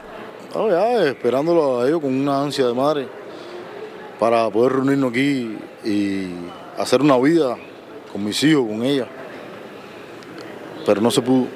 esperándolo 1.09 1.81
a 1.81 1.87
ellos 1.87 1.99
con 1.99 2.13
una 2.13 2.41
ansia 2.41 2.67
de 2.67 2.73
madre 2.73 3.07
para 4.19 4.49
poder 4.49 4.73
reunirnos 4.73 5.11
aquí 5.11 5.57
y 5.83 6.27
hacer 6.79 7.01
una 7.01 7.17
vida 7.17 7.57
con 8.11 8.23
mis 8.23 8.41
hijos, 8.43 8.65
con 8.67 8.83
ella. 8.83 9.05
Pero 10.85 11.01
no 11.01 11.11
se 11.11 11.21
pudo. 11.21 11.47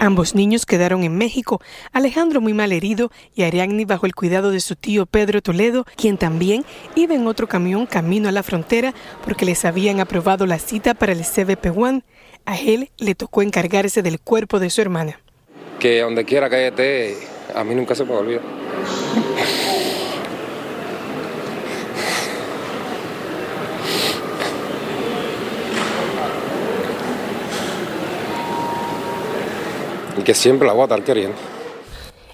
Ambos 0.00 0.34
niños 0.34 0.66
quedaron 0.66 1.02
en 1.02 1.16
México, 1.16 1.60
Alejandro 1.92 2.40
muy 2.40 2.52
mal 2.52 2.72
herido 2.72 3.10
y 3.34 3.42
Ariadne 3.42 3.84
bajo 3.84 4.06
el 4.06 4.14
cuidado 4.14 4.50
de 4.50 4.60
su 4.60 4.76
tío 4.76 5.06
Pedro 5.06 5.40
Toledo, 5.40 5.86
quien 5.96 6.18
también 6.18 6.64
iba 6.94 7.14
en 7.14 7.26
otro 7.26 7.48
camión 7.48 7.86
camino 7.86 8.28
a 8.28 8.32
la 8.32 8.42
frontera 8.42 8.92
porque 9.24 9.46
les 9.46 9.64
habían 9.64 10.00
aprobado 10.00 10.46
la 10.46 10.58
cita 10.58 10.94
para 10.94 11.12
el 11.12 11.20
CBP-1. 11.20 12.02
A 12.44 12.58
él 12.58 12.90
le 12.98 13.14
tocó 13.14 13.42
encargarse 13.42 14.02
del 14.02 14.20
cuerpo 14.20 14.58
de 14.60 14.70
su 14.70 14.80
hermana. 14.82 15.20
Que 15.78 16.00
donde 16.00 16.24
quiera 16.24 16.50
que 16.50 16.68
esté, 16.68 17.16
a 17.54 17.64
mí 17.64 17.74
nunca 17.74 17.94
se 17.94 18.04
me 18.04 18.14
olvida. 18.14 18.40
Que 30.24 30.34
siempre 30.34 30.66
la 30.66 30.72
a 30.72 30.96
estar. 30.96 31.16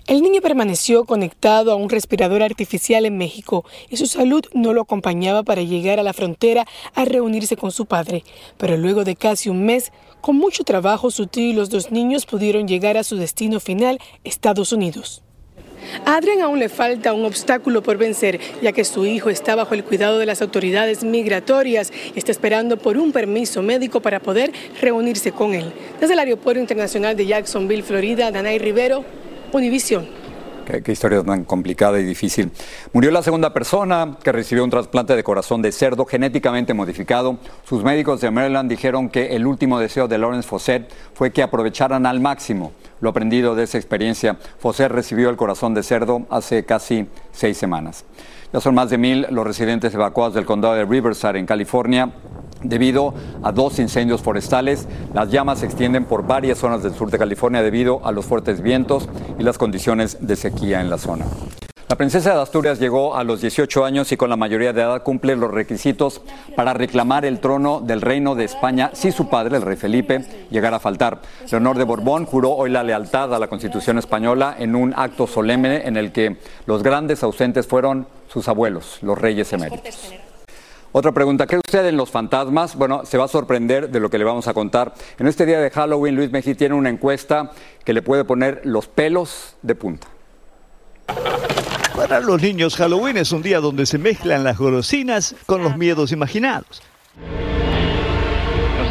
El 0.07 0.21
niño 0.21 0.43
permaneció 0.43 1.07
conectado 1.07 1.73
a 1.73 1.77
un 1.77 1.89
respirador 1.89 2.43
artificial 2.43 3.07
en 3.07 3.17
México 3.17 3.65
y 3.89 3.97
su 3.97 4.07
salud 4.07 4.45
no 4.53 4.75
lo 4.75 4.83
acompañaba 4.83 5.45
para 5.45 5.63
llegar 5.63 5.99
a 5.99 6.03
la 6.03 6.13
frontera 6.13 6.67
a 6.95 7.07
reunirse 7.07 7.57
con 7.57 7.73
su 7.73 7.87
padre. 7.87 8.23
Pero 8.59 8.77
luego 8.77 9.05
de 9.05 9.17
casi 9.17 9.49
un 9.49 9.65
mes, 9.65 9.93
con 10.21 10.37
mucho 10.37 10.63
trabajo, 10.63 11.11
su 11.11 11.27
tío 11.27 11.49
y 11.49 11.55
los 11.55 11.71
dos 11.71 11.91
niños 11.91 12.27
pudieron 12.27 12.69
llegar 12.69 12.99
a 12.99 13.05
su 13.05 13.17
destino 13.17 13.61
final, 13.61 13.99
Estados 14.25 14.73
Unidos. 14.73 15.24
A 16.05 16.17
Adrián 16.17 16.43
aún 16.43 16.59
le 16.59 16.69
falta 16.69 17.13
un 17.13 17.25
obstáculo 17.25 17.83
por 17.83 17.97
vencer, 17.97 18.41
ya 18.61 18.73
que 18.73 18.85
su 18.85 19.07
hijo 19.07 19.31
está 19.31 19.55
bajo 19.55 19.75
el 19.75 19.85
cuidado 19.85 20.19
de 20.19 20.27
las 20.27 20.43
autoridades 20.43 21.05
migratorias 21.05 21.93
y 22.15 22.19
está 22.19 22.33
esperando 22.33 22.77
por 22.77 22.99
un 22.99 23.13
permiso 23.13 23.63
médico 23.63 24.01
para 24.01 24.21
poder 24.21 24.53
reunirse 24.81 25.33
con 25.33 25.55
él. 25.55 25.73
Desde 26.01 26.15
el 26.15 26.19
Aeropuerto 26.19 26.61
Internacional 26.61 27.17
de 27.17 27.27
Jacksonville, 27.27 27.83
Florida, 27.83 28.31
Danay 28.31 28.59
Rivero, 28.59 29.05
Univisión. 29.53 30.24
Qué, 30.65 30.93
historia 30.93 31.23
tan 31.23 31.45
complicada 31.45 32.01
y 32.01 32.05
difícil. 32.05 32.51
Murió 32.93 33.11
la 33.11 33.23
segunda 33.23 33.53
persona 33.53 34.17
que 34.23 34.33
recibió 34.33 34.65
un 34.65 34.71
trasplante 34.71 35.15
de 35.15 35.23
corazón 35.23 35.61
de 35.61 35.73
cerdo 35.73 36.07
genéticamente 36.07 36.73
modificado. 36.73 37.39
Sus 37.69 37.85
médicos 37.85 38.21
de 38.21 38.31
Maryland 38.31 38.71
dijeron 38.71 39.09
que 39.11 39.37
el 39.37 39.47
último 39.47 39.79
deseo 39.79 40.09
de 40.09 40.19
Lawrence 40.19 40.49
Fosset 40.49 40.91
fue 41.13 41.33
que 41.33 41.43
aprovecharan 41.43 42.07
al 42.07 42.21
máximo 42.21 42.73
lo 43.01 43.11
aprendido 43.11 43.55
de 43.55 43.65
esa 43.65 43.77
experiencia. 43.77 44.39
Fosset 44.59 44.91
recibió 44.91 45.29
el 45.29 45.37
corazón 45.37 45.75
de 45.75 45.83
cerdo 45.83 46.23
hace 46.31 46.65
casi 46.65 47.07
seis 47.33 47.59
semanas. 47.59 48.05
Ya 48.55 48.61
son 48.61 48.77
más 48.77 48.89
de 48.89 48.99
mil 48.99 49.27
los 49.31 49.45
residentes 49.45 49.93
evacuados 49.95 50.33
del 50.35 50.47
condado 50.47 50.75
de 50.75 50.85
Riverside 50.85 51.41
en 51.41 51.45
California 51.45 52.13
debido 52.63 53.13
a 53.43 53.51
dos 53.51 53.81
incendios 53.81 54.23
forestales. 54.23 54.87
Las 55.13 55.29
llamas 55.29 55.59
se 55.59 55.67
extienden 55.67 56.05
por 56.05 56.25
varias 56.25 56.59
zonas 56.59 56.85
del 56.85 56.95
sur 56.95 57.11
de 57.11 57.19
California 57.19 57.63
debido 57.63 58.07
a 58.07 58.13
los 58.13 58.27
fuertes 58.27 58.63
vientos 58.63 59.09
y 59.41 59.43
las 59.43 59.59
condiciones 59.59 60.19
de 60.21 60.37
sequía 60.37 60.81
en 60.81 60.89
la 60.89 60.99
zona. 60.99 61.25
La 61.89 61.97
princesa 61.97 62.33
de 62.33 62.41
Asturias 62.41 62.79
llegó 62.79 63.17
a 63.17 63.25
los 63.25 63.41
18 63.41 63.85
años 63.85 64.11
y 64.13 64.17
con 64.17 64.31
la 64.31 64.37
mayoría 64.37 64.73
de 64.73 64.83
edad 64.83 65.03
cumple 65.03 65.35
los 65.37 65.51
requisitos 65.51 66.23
para 66.57 66.75
reclamar 66.75 67.25
el 67.25 67.41
trono 67.41 67.81
del 67.81 68.01
reino 68.01 68.37
de 68.37 68.45
España 68.45 68.91
si 68.95 69.13
su 69.13 69.29
padre, 69.29 69.57
el 69.57 69.63
rey 69.63 69.77
Felipe, 69.77 70.25
llegara 70.51 70.79
a 70.79 70.81
faltar. 70.81 71.21
Leonor 71.51 71.77
de 71.77 71.85
Borbón 71.85 72.25
juró 72.25 72.53
hoy 72.53 72.71
la 72.71 72.85
lealtad 72.85 73.35
a 73.35 73.39
la 73.39 73.49
Constitución 73.49 73.99
española 73.99 74.55
en 74.59 74.77
un 74.77 74.95
acto 74.97 75.27
solemne 75.27 75.87
en 75.87 75.97
el 75.97 76.13
que 76.13 76.39
los 76.67 76.83
grandes 76.83 77.23
ausentes 77.23 77.67
fueron 77.67 78.07
sus 78.35 78.49
abuelos, 78.49 78.99
los 79.01 79.17
reyes 79.17 79.53
eméritos. 79.53 80.13
Otra 80.91 81.13
pregunta, 81.13 81.47
¿qué 81.47 81.61
sucede 81.65 81.91
en 81.91 81.97
los 81.97 82.11
fantasmas? 82.11 82.75
Bueno, 82.75 83.05
se 83.05 83.17
va 83.17 83.27
a 83.27 83.29
sorprender 83.29 83.91
de 83.91 84.01
lo 84.01 84.11
que 84.11 84.19
le 84.19 84.25
vamos 84.25 84.49
a 84.49 84.55
contar. 84.55 84.93
En 85.21 85.29
este 85.29 85.47
día 85.47 85.61
de 85.61 85.71
Halloween, 85.71 86.17
Luis 86.17 86.33
Mejí 86.33 86.57
tiene 86.57 86.75
una 86.75 86.91
encuesta 86.91 87.53
que 87.85 87.93
le 87.93 88.03
puede 88.03 88.25
poner 88.25 88.61
los 88.65 88.89
pelos 88.89 89.55
de 89.63 89.77
punta. 89.77 90.09
Para 91.95 92.19
los 92.19 92.43
niños, 92.43 92.75
Halloween 92.75 93.19
es 93.19 93.31
un 93.31 93.43
día 93.43 93.61
donde 93.61 93.87
se 93.87 93.99
mezclan 93.99 94.43
las 94.43 94.59
golosinas 94.59 95.37
con 95.47 95.63
los 95.63 95.77
miedos 95.77 96.11
imaginados. 96.11 96.83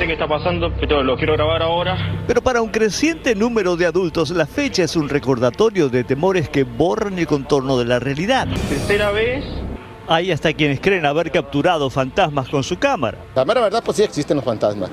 Sé 0.04 0.08
qué 0.08 0.14
está 0.16 0.28
pasando, 0.28 0.70
pero 0.82 1.02
lo 1.02 1.16
quiero 1.16 1.32
grabar 1.32 1.62
ahora. 1.62 2.26
Pero 2.28 2.42
para 2.42 2.62
un 2.62 2.68
creciente 2.72 3.36
número 3.36 3.78
de 3.78 3.86
adultos, 3.86 4.32
la 4.32 4.46
fecha 4.46 4.84
es 4.84 4.98
un 4.98 5.08
recordatorio 5.08 5.88
de 5.88 6.04
temores 6.04 6.50
que 6.50 6.66
borran 6.66 7.18
el 7.18 7.26
contorno 7.26 7.78
de 7.78 7.86
la 7.86 8.00
realidad. 8.00 8.50
Tercera 8.68 9.12
vez 9.12 9.46
hay 10.10 10.34
hasta 10.34 10.52
quienes 10.52 10.82
creen 10.82 11.06
haber 11.06 11.32
capturado 11.32 11.90
fantasmas 11.90 12.50
con 12.50 12.66
su 12.66 12.78
cámara. 12.78 13.18
La 13.34 13.46
mera 13.46 13.62
verdad, 13.62 13.82
pues 13.82 13.96
sí 13.96 14.04
existen 14.04 14.36
los 14.36 14.44
fantasmas. 14.44 14.90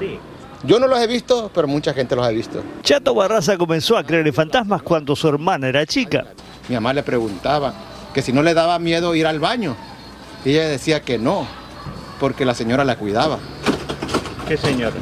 Sí. 0.00 0.18
Yo 0.64 0.80
no 0.80 0.88
los 0.88 0.98
he 0.98 1.06
visto, 1.06 1.48
pero 1.54 1.68
mucha 1.68 1.94
gente 1.94 2.16
los 2.16 2.26
ha 2.26 2.30
visto. 2.30 2.60
Chato 2.82 3.14
Barraza 3.14 3.56
comenzó 3.56 3.96
a 3.96 4.02
creer 4.02 4.26
en 4.26 4.34
fantasmas 4.34 4.82
cuando 4.82 5.14
su 5.14 5.28
hermana 5.28 5.68
era 5.68 5.86
chica. 5.86 6.26
Mi 6.68 6.74
mamá 6.74 6.92
le 6.92 7.04
preguntaba 7.04 7.72
que 8.12 8.20
si 8.20 8.32
no 8.32 8.42
le 8.42 8.52
daba 8.52 8.80
miedo 8.80 9.14
ir 9.14 9.28
al 9.28 9.38
baño. 9.38 9.76
Y 10.44 10.50
ella 10.50 10.66
decía 10.66 11.02
que 11.02 11.18
no, 11.18 11.46
porque 12.18 12.44
la 12.44 12.54
señora 12.54 12.82
la 12.82 12.96
cuidaba. 12.96 13.38
¿Qué 14.48 14.56
señora? 14.56 14.94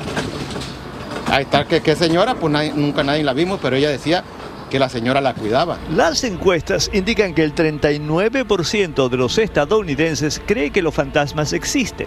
Ahí 1.31 1.43
está, 1.45 1.65
¿qué, 1.65 1.81
qué 1.81 1.97
señora? 1.97 2.35
Pues 2.35 2.53
nadie- 2.53 2.73
nunca 2.75 3.03
nadie 3.03 3.25
la 3.25 3.33
vimos, 3.33 3.59
pero 3.63 3.77
ella 3.77 3.91
decía 3.91 4.23
que 4.71 4.79
la 4.79 4.89
señora 4.89 5.21
la 5.21 5.35
cuidaba. 5.35 5.79
Las 5.95 6.25
encuestas 6.25 6.91
indican 6.93 7.35
que 7.35 7.43
el 7.43 7.55
39% 7.55 9.09
de 9.09 9.17
los 9.17 9.39
estadounidenses 9.39 10.41
cree 10.47 10.71
que 10.71 10.83
los 10.83 10.95
fantasmas 10.95 11.53
existen. 11.53 12.07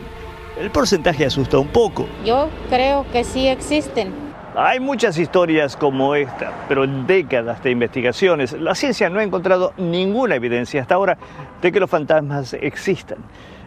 El 0.59 0.71
porcentaje 0.71 1.25
asusta 1.25 1.57
un 1.57 1.67
poco. 1.67 2.07
Yo 2.25 2.49
creo 2.69 3.05
que 3.11 3.23
sí 3.23 3.47
existen. 3.47 4.13
Hay 4.57 4.79
muchas 4.79 5.17
historias 5.17 5.75
como 5.75 6.15
esta, 6.15 6.53
pero 6.69 6.85
en 6.85 7.05
décadas 7.05 7.61
de 7.61 7.71
investigaciones, 7.71 8.53
la 8.53 8.73
ciencia 8.73 9.09
no 9.09 9.19
ha 9.19 9.23
encontrado 9.23 9.73
ninguna 9.77 10.35
evidencia 10.35 10.81
hasta 10.81 10.95
ahora 10.95 11.17
de 11.61 11.71
que 11.73 11.79
los 11.81 11.89
fantasmas 11.89 12.53
existan. 12.53 13.17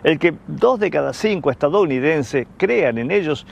El 0.05 0.19
que 0.19 0.35
dos 0.47 0.79
de 0.81 0.91
cada 0.91 1.13
cinco 1.13 1.51
estadounidenses 1.51 2.47
crean 2.57 2.99
en 2.99 3.11
ellos 3.11 3.47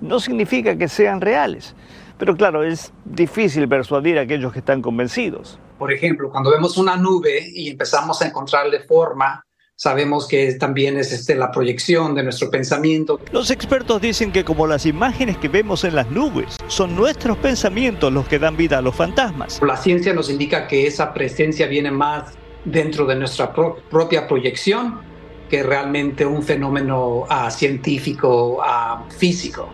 no 0.00 0.20
significa 0.20 0.76
que 0.76 0.88
sean 0.88 1.20
reales. 1.20 1.74
Pero 2.18 2.36
claro, 2.36 2.62
es 2.64 2.92
difícil 3.04 3.68
persuadir 3.68 4.18
a 4.18 4.22
aquellos 4.22 4.52
que 4.52 4.58
están 4.58 4.82
convencidos. 4.82 5.58
Por 5.78 5.92
ejemplo, 5.92 6.30
cuando 6.30 6.50
vemos 6.50 6.76
una 6.76 6.96
nube 6.96 7.48
y 7.54 7.70
empezamos 7.70 8.20
a 8.22 8.26
encontrarle 8.26 8.80
forma, 8.80 9.44
sabemos 9.76 10.26
que 10.26 10.54
también 10.54 10.96
es 10.98 11.12
este, 11.12 11.36
la 11.36 11.52
proyección 11.52 12.16
de 12.16 12.24
nuestro 12.24 12.50
pensamiento. 12.50 13.20
Los 13.30 13.52
expertos 13.52 14.00
dicen 14.00 14.32
que 14.32 14.44
como 14.44 14.66
las 14.66 14.86
imágenes 14.86 15.38
que 15.38 15.48
vemos 15.48 15.84
en 15.84 15.94
las 15.94 16.10
nubes, 16.10 16.56
son 16.66 16.96
nuestros 16.96 17.36
pensamientos 17.38 18.12
los 18.12 18.26
que 18.26 18.40
dan 18.40 18.56
vida 18.56 18.78
a 18.78 18.82
los 18.82 18.96
fantasmas. 18.96 19.60
La 19.62 19.76
ciencia 19.76 20.12
nos 20.12 20.30
indica 20.30 20.66
que 20.66 20.88
esa 20.88 21.14
presencia 21.14 21.68
viene 21.68 21.92
más 21.92 22.34
dentro 22.64 23.06
de 23.06 23.14
nuestra 23.14 23.52
pro- 23.52 23.76
propia 23.88 24.26
proyección 24.26 25.00
que 25.48 25.62
realmente 25.62 26.24
un 26.26 26.42
fenómeno 26.42 27.24
ah, 27.28 27.50
científico, 27.50 28.58
ah, 28.62 29.04
físico. 29.16 29.68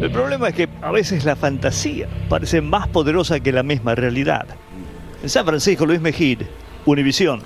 El 0.00 0.10
problema 0.10 0.48
es 0.48 0.54
que 0.54 0.68
a 0.82 0.90
veces 0.90 1.24
la 1.24 1.36
fantasía 1.36 2.08
parece 2.28 2.60
más 2.60 2.86
poderosa 2.88 3.40
que 3.40 3.50
la 3.50 3.62
misma 3.62 3.94
realidad. 3.94 4.46
En 5.22 5.28
San 5.28 5.46
Francisco, 5.46 5.86
Luis 5.86 6.00
Mejid, 6.00 6.42
Univisión. 6.84 7.42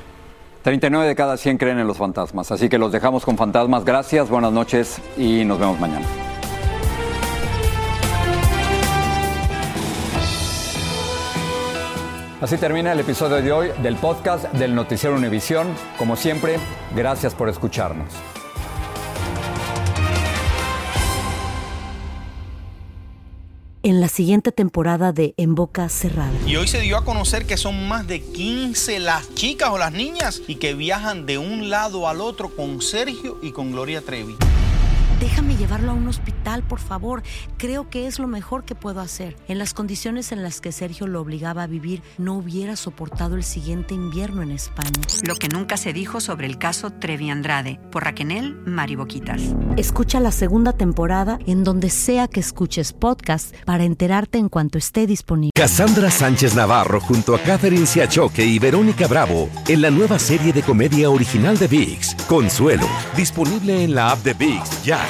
39 0.63 1.09
de 1.09 1.15
cada 1.15 1.37
100 1.37 1.57
creen 1.57 1.79
en 1.79 1.87
los 1.87 1.97
fantasmas, 1.97 2.51
así 2.53 2.69
que 2.69 2.77
los 2.77 2.93
dejamos 2.93 3.25
con 3.25 3.39
fantasmas. 3.39 3.85
Gracias, 3.85 4.29
buenas 4.29 4.53
noches 4.53 5.01
y 5.17 5.45
nos 5.45 5.59
vemos 5.59 5.81
mañana. 5.81 6.07
Así 12.40 12.57
termina 12.57 12.92
el 12.92 13.00
episodio 13.00 13.42
de 13.42 13.53
hoy 13.53 13.68
del 13.83 13.96
podcast 13.96 14.50
del 14.55 14.74
Noticiero 14.74 15.14
Univisión. 15.14 15.66
Como 15.98 16.16
siempre, 16.16 16.57
gracias 16.96 17.35
por 17.35 17.50
escucharnos. 17.50 18.09
En 23.83 24.00
la 24.00 24.09
siguiente 24.09 24.53
temporada 24.53 25.12
de 25.12 25.35
En 25.37 25.55
Boca 25.55 25.90
Cerrada. 25.90 26.33
Y 26.46 26.57
hoy 26.57 26.66
se 26.66 26.81
dio 26.81 26.96
a 26.96 27.05
conocer 27.05 27.44
que 27.44 27.59
son 27.59 27.88
más 27.88 28.07
de 28.07 28.22
15 28.22 29.00
las 29.00 29.35
chicas 29.35 29.68
o 29.68 29.76
las 29.76 29.92
niñas 29.92 30.40
y 30.48 30.55
que 30.55 30.72
viajan 30.72 31.26
de 31.26 31.37
un 31.37 31.68
lado 31.68 32.09
al 32.09 32.22
otro 32.22 32.48
con 32.48 32.81
Sergio 32.81 33.38
y 33.42 33.53
con 33.53 33.70
Gloria 33.70 34.00
Trevi. 34.00 34.37
Déjame 35.20 35.55
llevarlo 35.57 35.90
a 35.90 35.94
un 35.94 36.09
hospital, 36.09 36.39
por 36.66 36.81
favor. 36.81 37.22
Creo 37.59 37.90
que 37.90 38.07
es 38.07 38.18
lo 38.18 38.26
mejor 38.26 38.64
que 38.64 38.74
puedo 38.74 39.00
hacer. 39.00 39.37
En 39.46 39.59
las 39.59 39.74
condiciones 39.74 40.33
en 40.33 40.42
las 40.42 40.61
que 40.61 40.72
Sergio 40.72 41.07
lo 41.07 41.20
obligaba 41.20 41.62
a 41.62 41.66
vivir, 41.66 42.03
no 42.18 42.35
hubiera 42.35 42.76
soportado 42.76 43.37
el 43.37 43.44
siguiente 43.44 43.94
invierno 43.94 44.42
en 44.42 44.50
España. 44.50 44.90
Lo 45.26 45.35
que 45.37 45.48
nunca 45.48 45.76
se 45.76 45.92
dijo 45.92 46.20
sobre 46.20 46.46
el 46.46 46.59
caso 46.59 46.90
Trevi 46.90 47.31
Andrade, 47.31 47.79
por 47.92 48.05
Raquel 48.05 48.20
Mariboquitas. 48.66 49.42
Escucha 49.76 50.20
la 50.20 50.33
segunda 50.33 50.72
temporada 50.72 51.38
en 51.46 51.64
donde 51.64 51.90
sea 51.90 52.29
que 52.29 52.40
escuches 52.40 52.92
podcast 52.92 53.55
para 53.64 53.85
enterarte 53.85 54.38
en 54.38 54.48
cuanto 54.48 54.79
esté 54.79 55.07
disponible. 55.07 55.53
Cassandra 55.55 56.11
Sánchez 56.11 56.55
Navarro 56.55 57.00
junto 57.00 57.35
a 57.35 57.38
Catherine 57.38 57.87
Siachoque 57.87 58.44
y 58.44 58.59
Verónica 58.59 59.07
Bravo 59.07 59.48
en 59.68 59.83
la 59.83 59.90
nueva 59.90 60.18
serie 60.18 60.53
de 60.53 60.62
comedia 60.62 61.11
original 61.11 61.59
de 61.59 61.68
VIX, 61.68 62.14
Consuelo, 62.29 62.87
disponible 63.16 63.85
en 63.85 63.94
la 63.94 64.11
app 64.11 64.22
de 64.22 64.35
VIX 64.35 64.85
ya. 64.85 65.00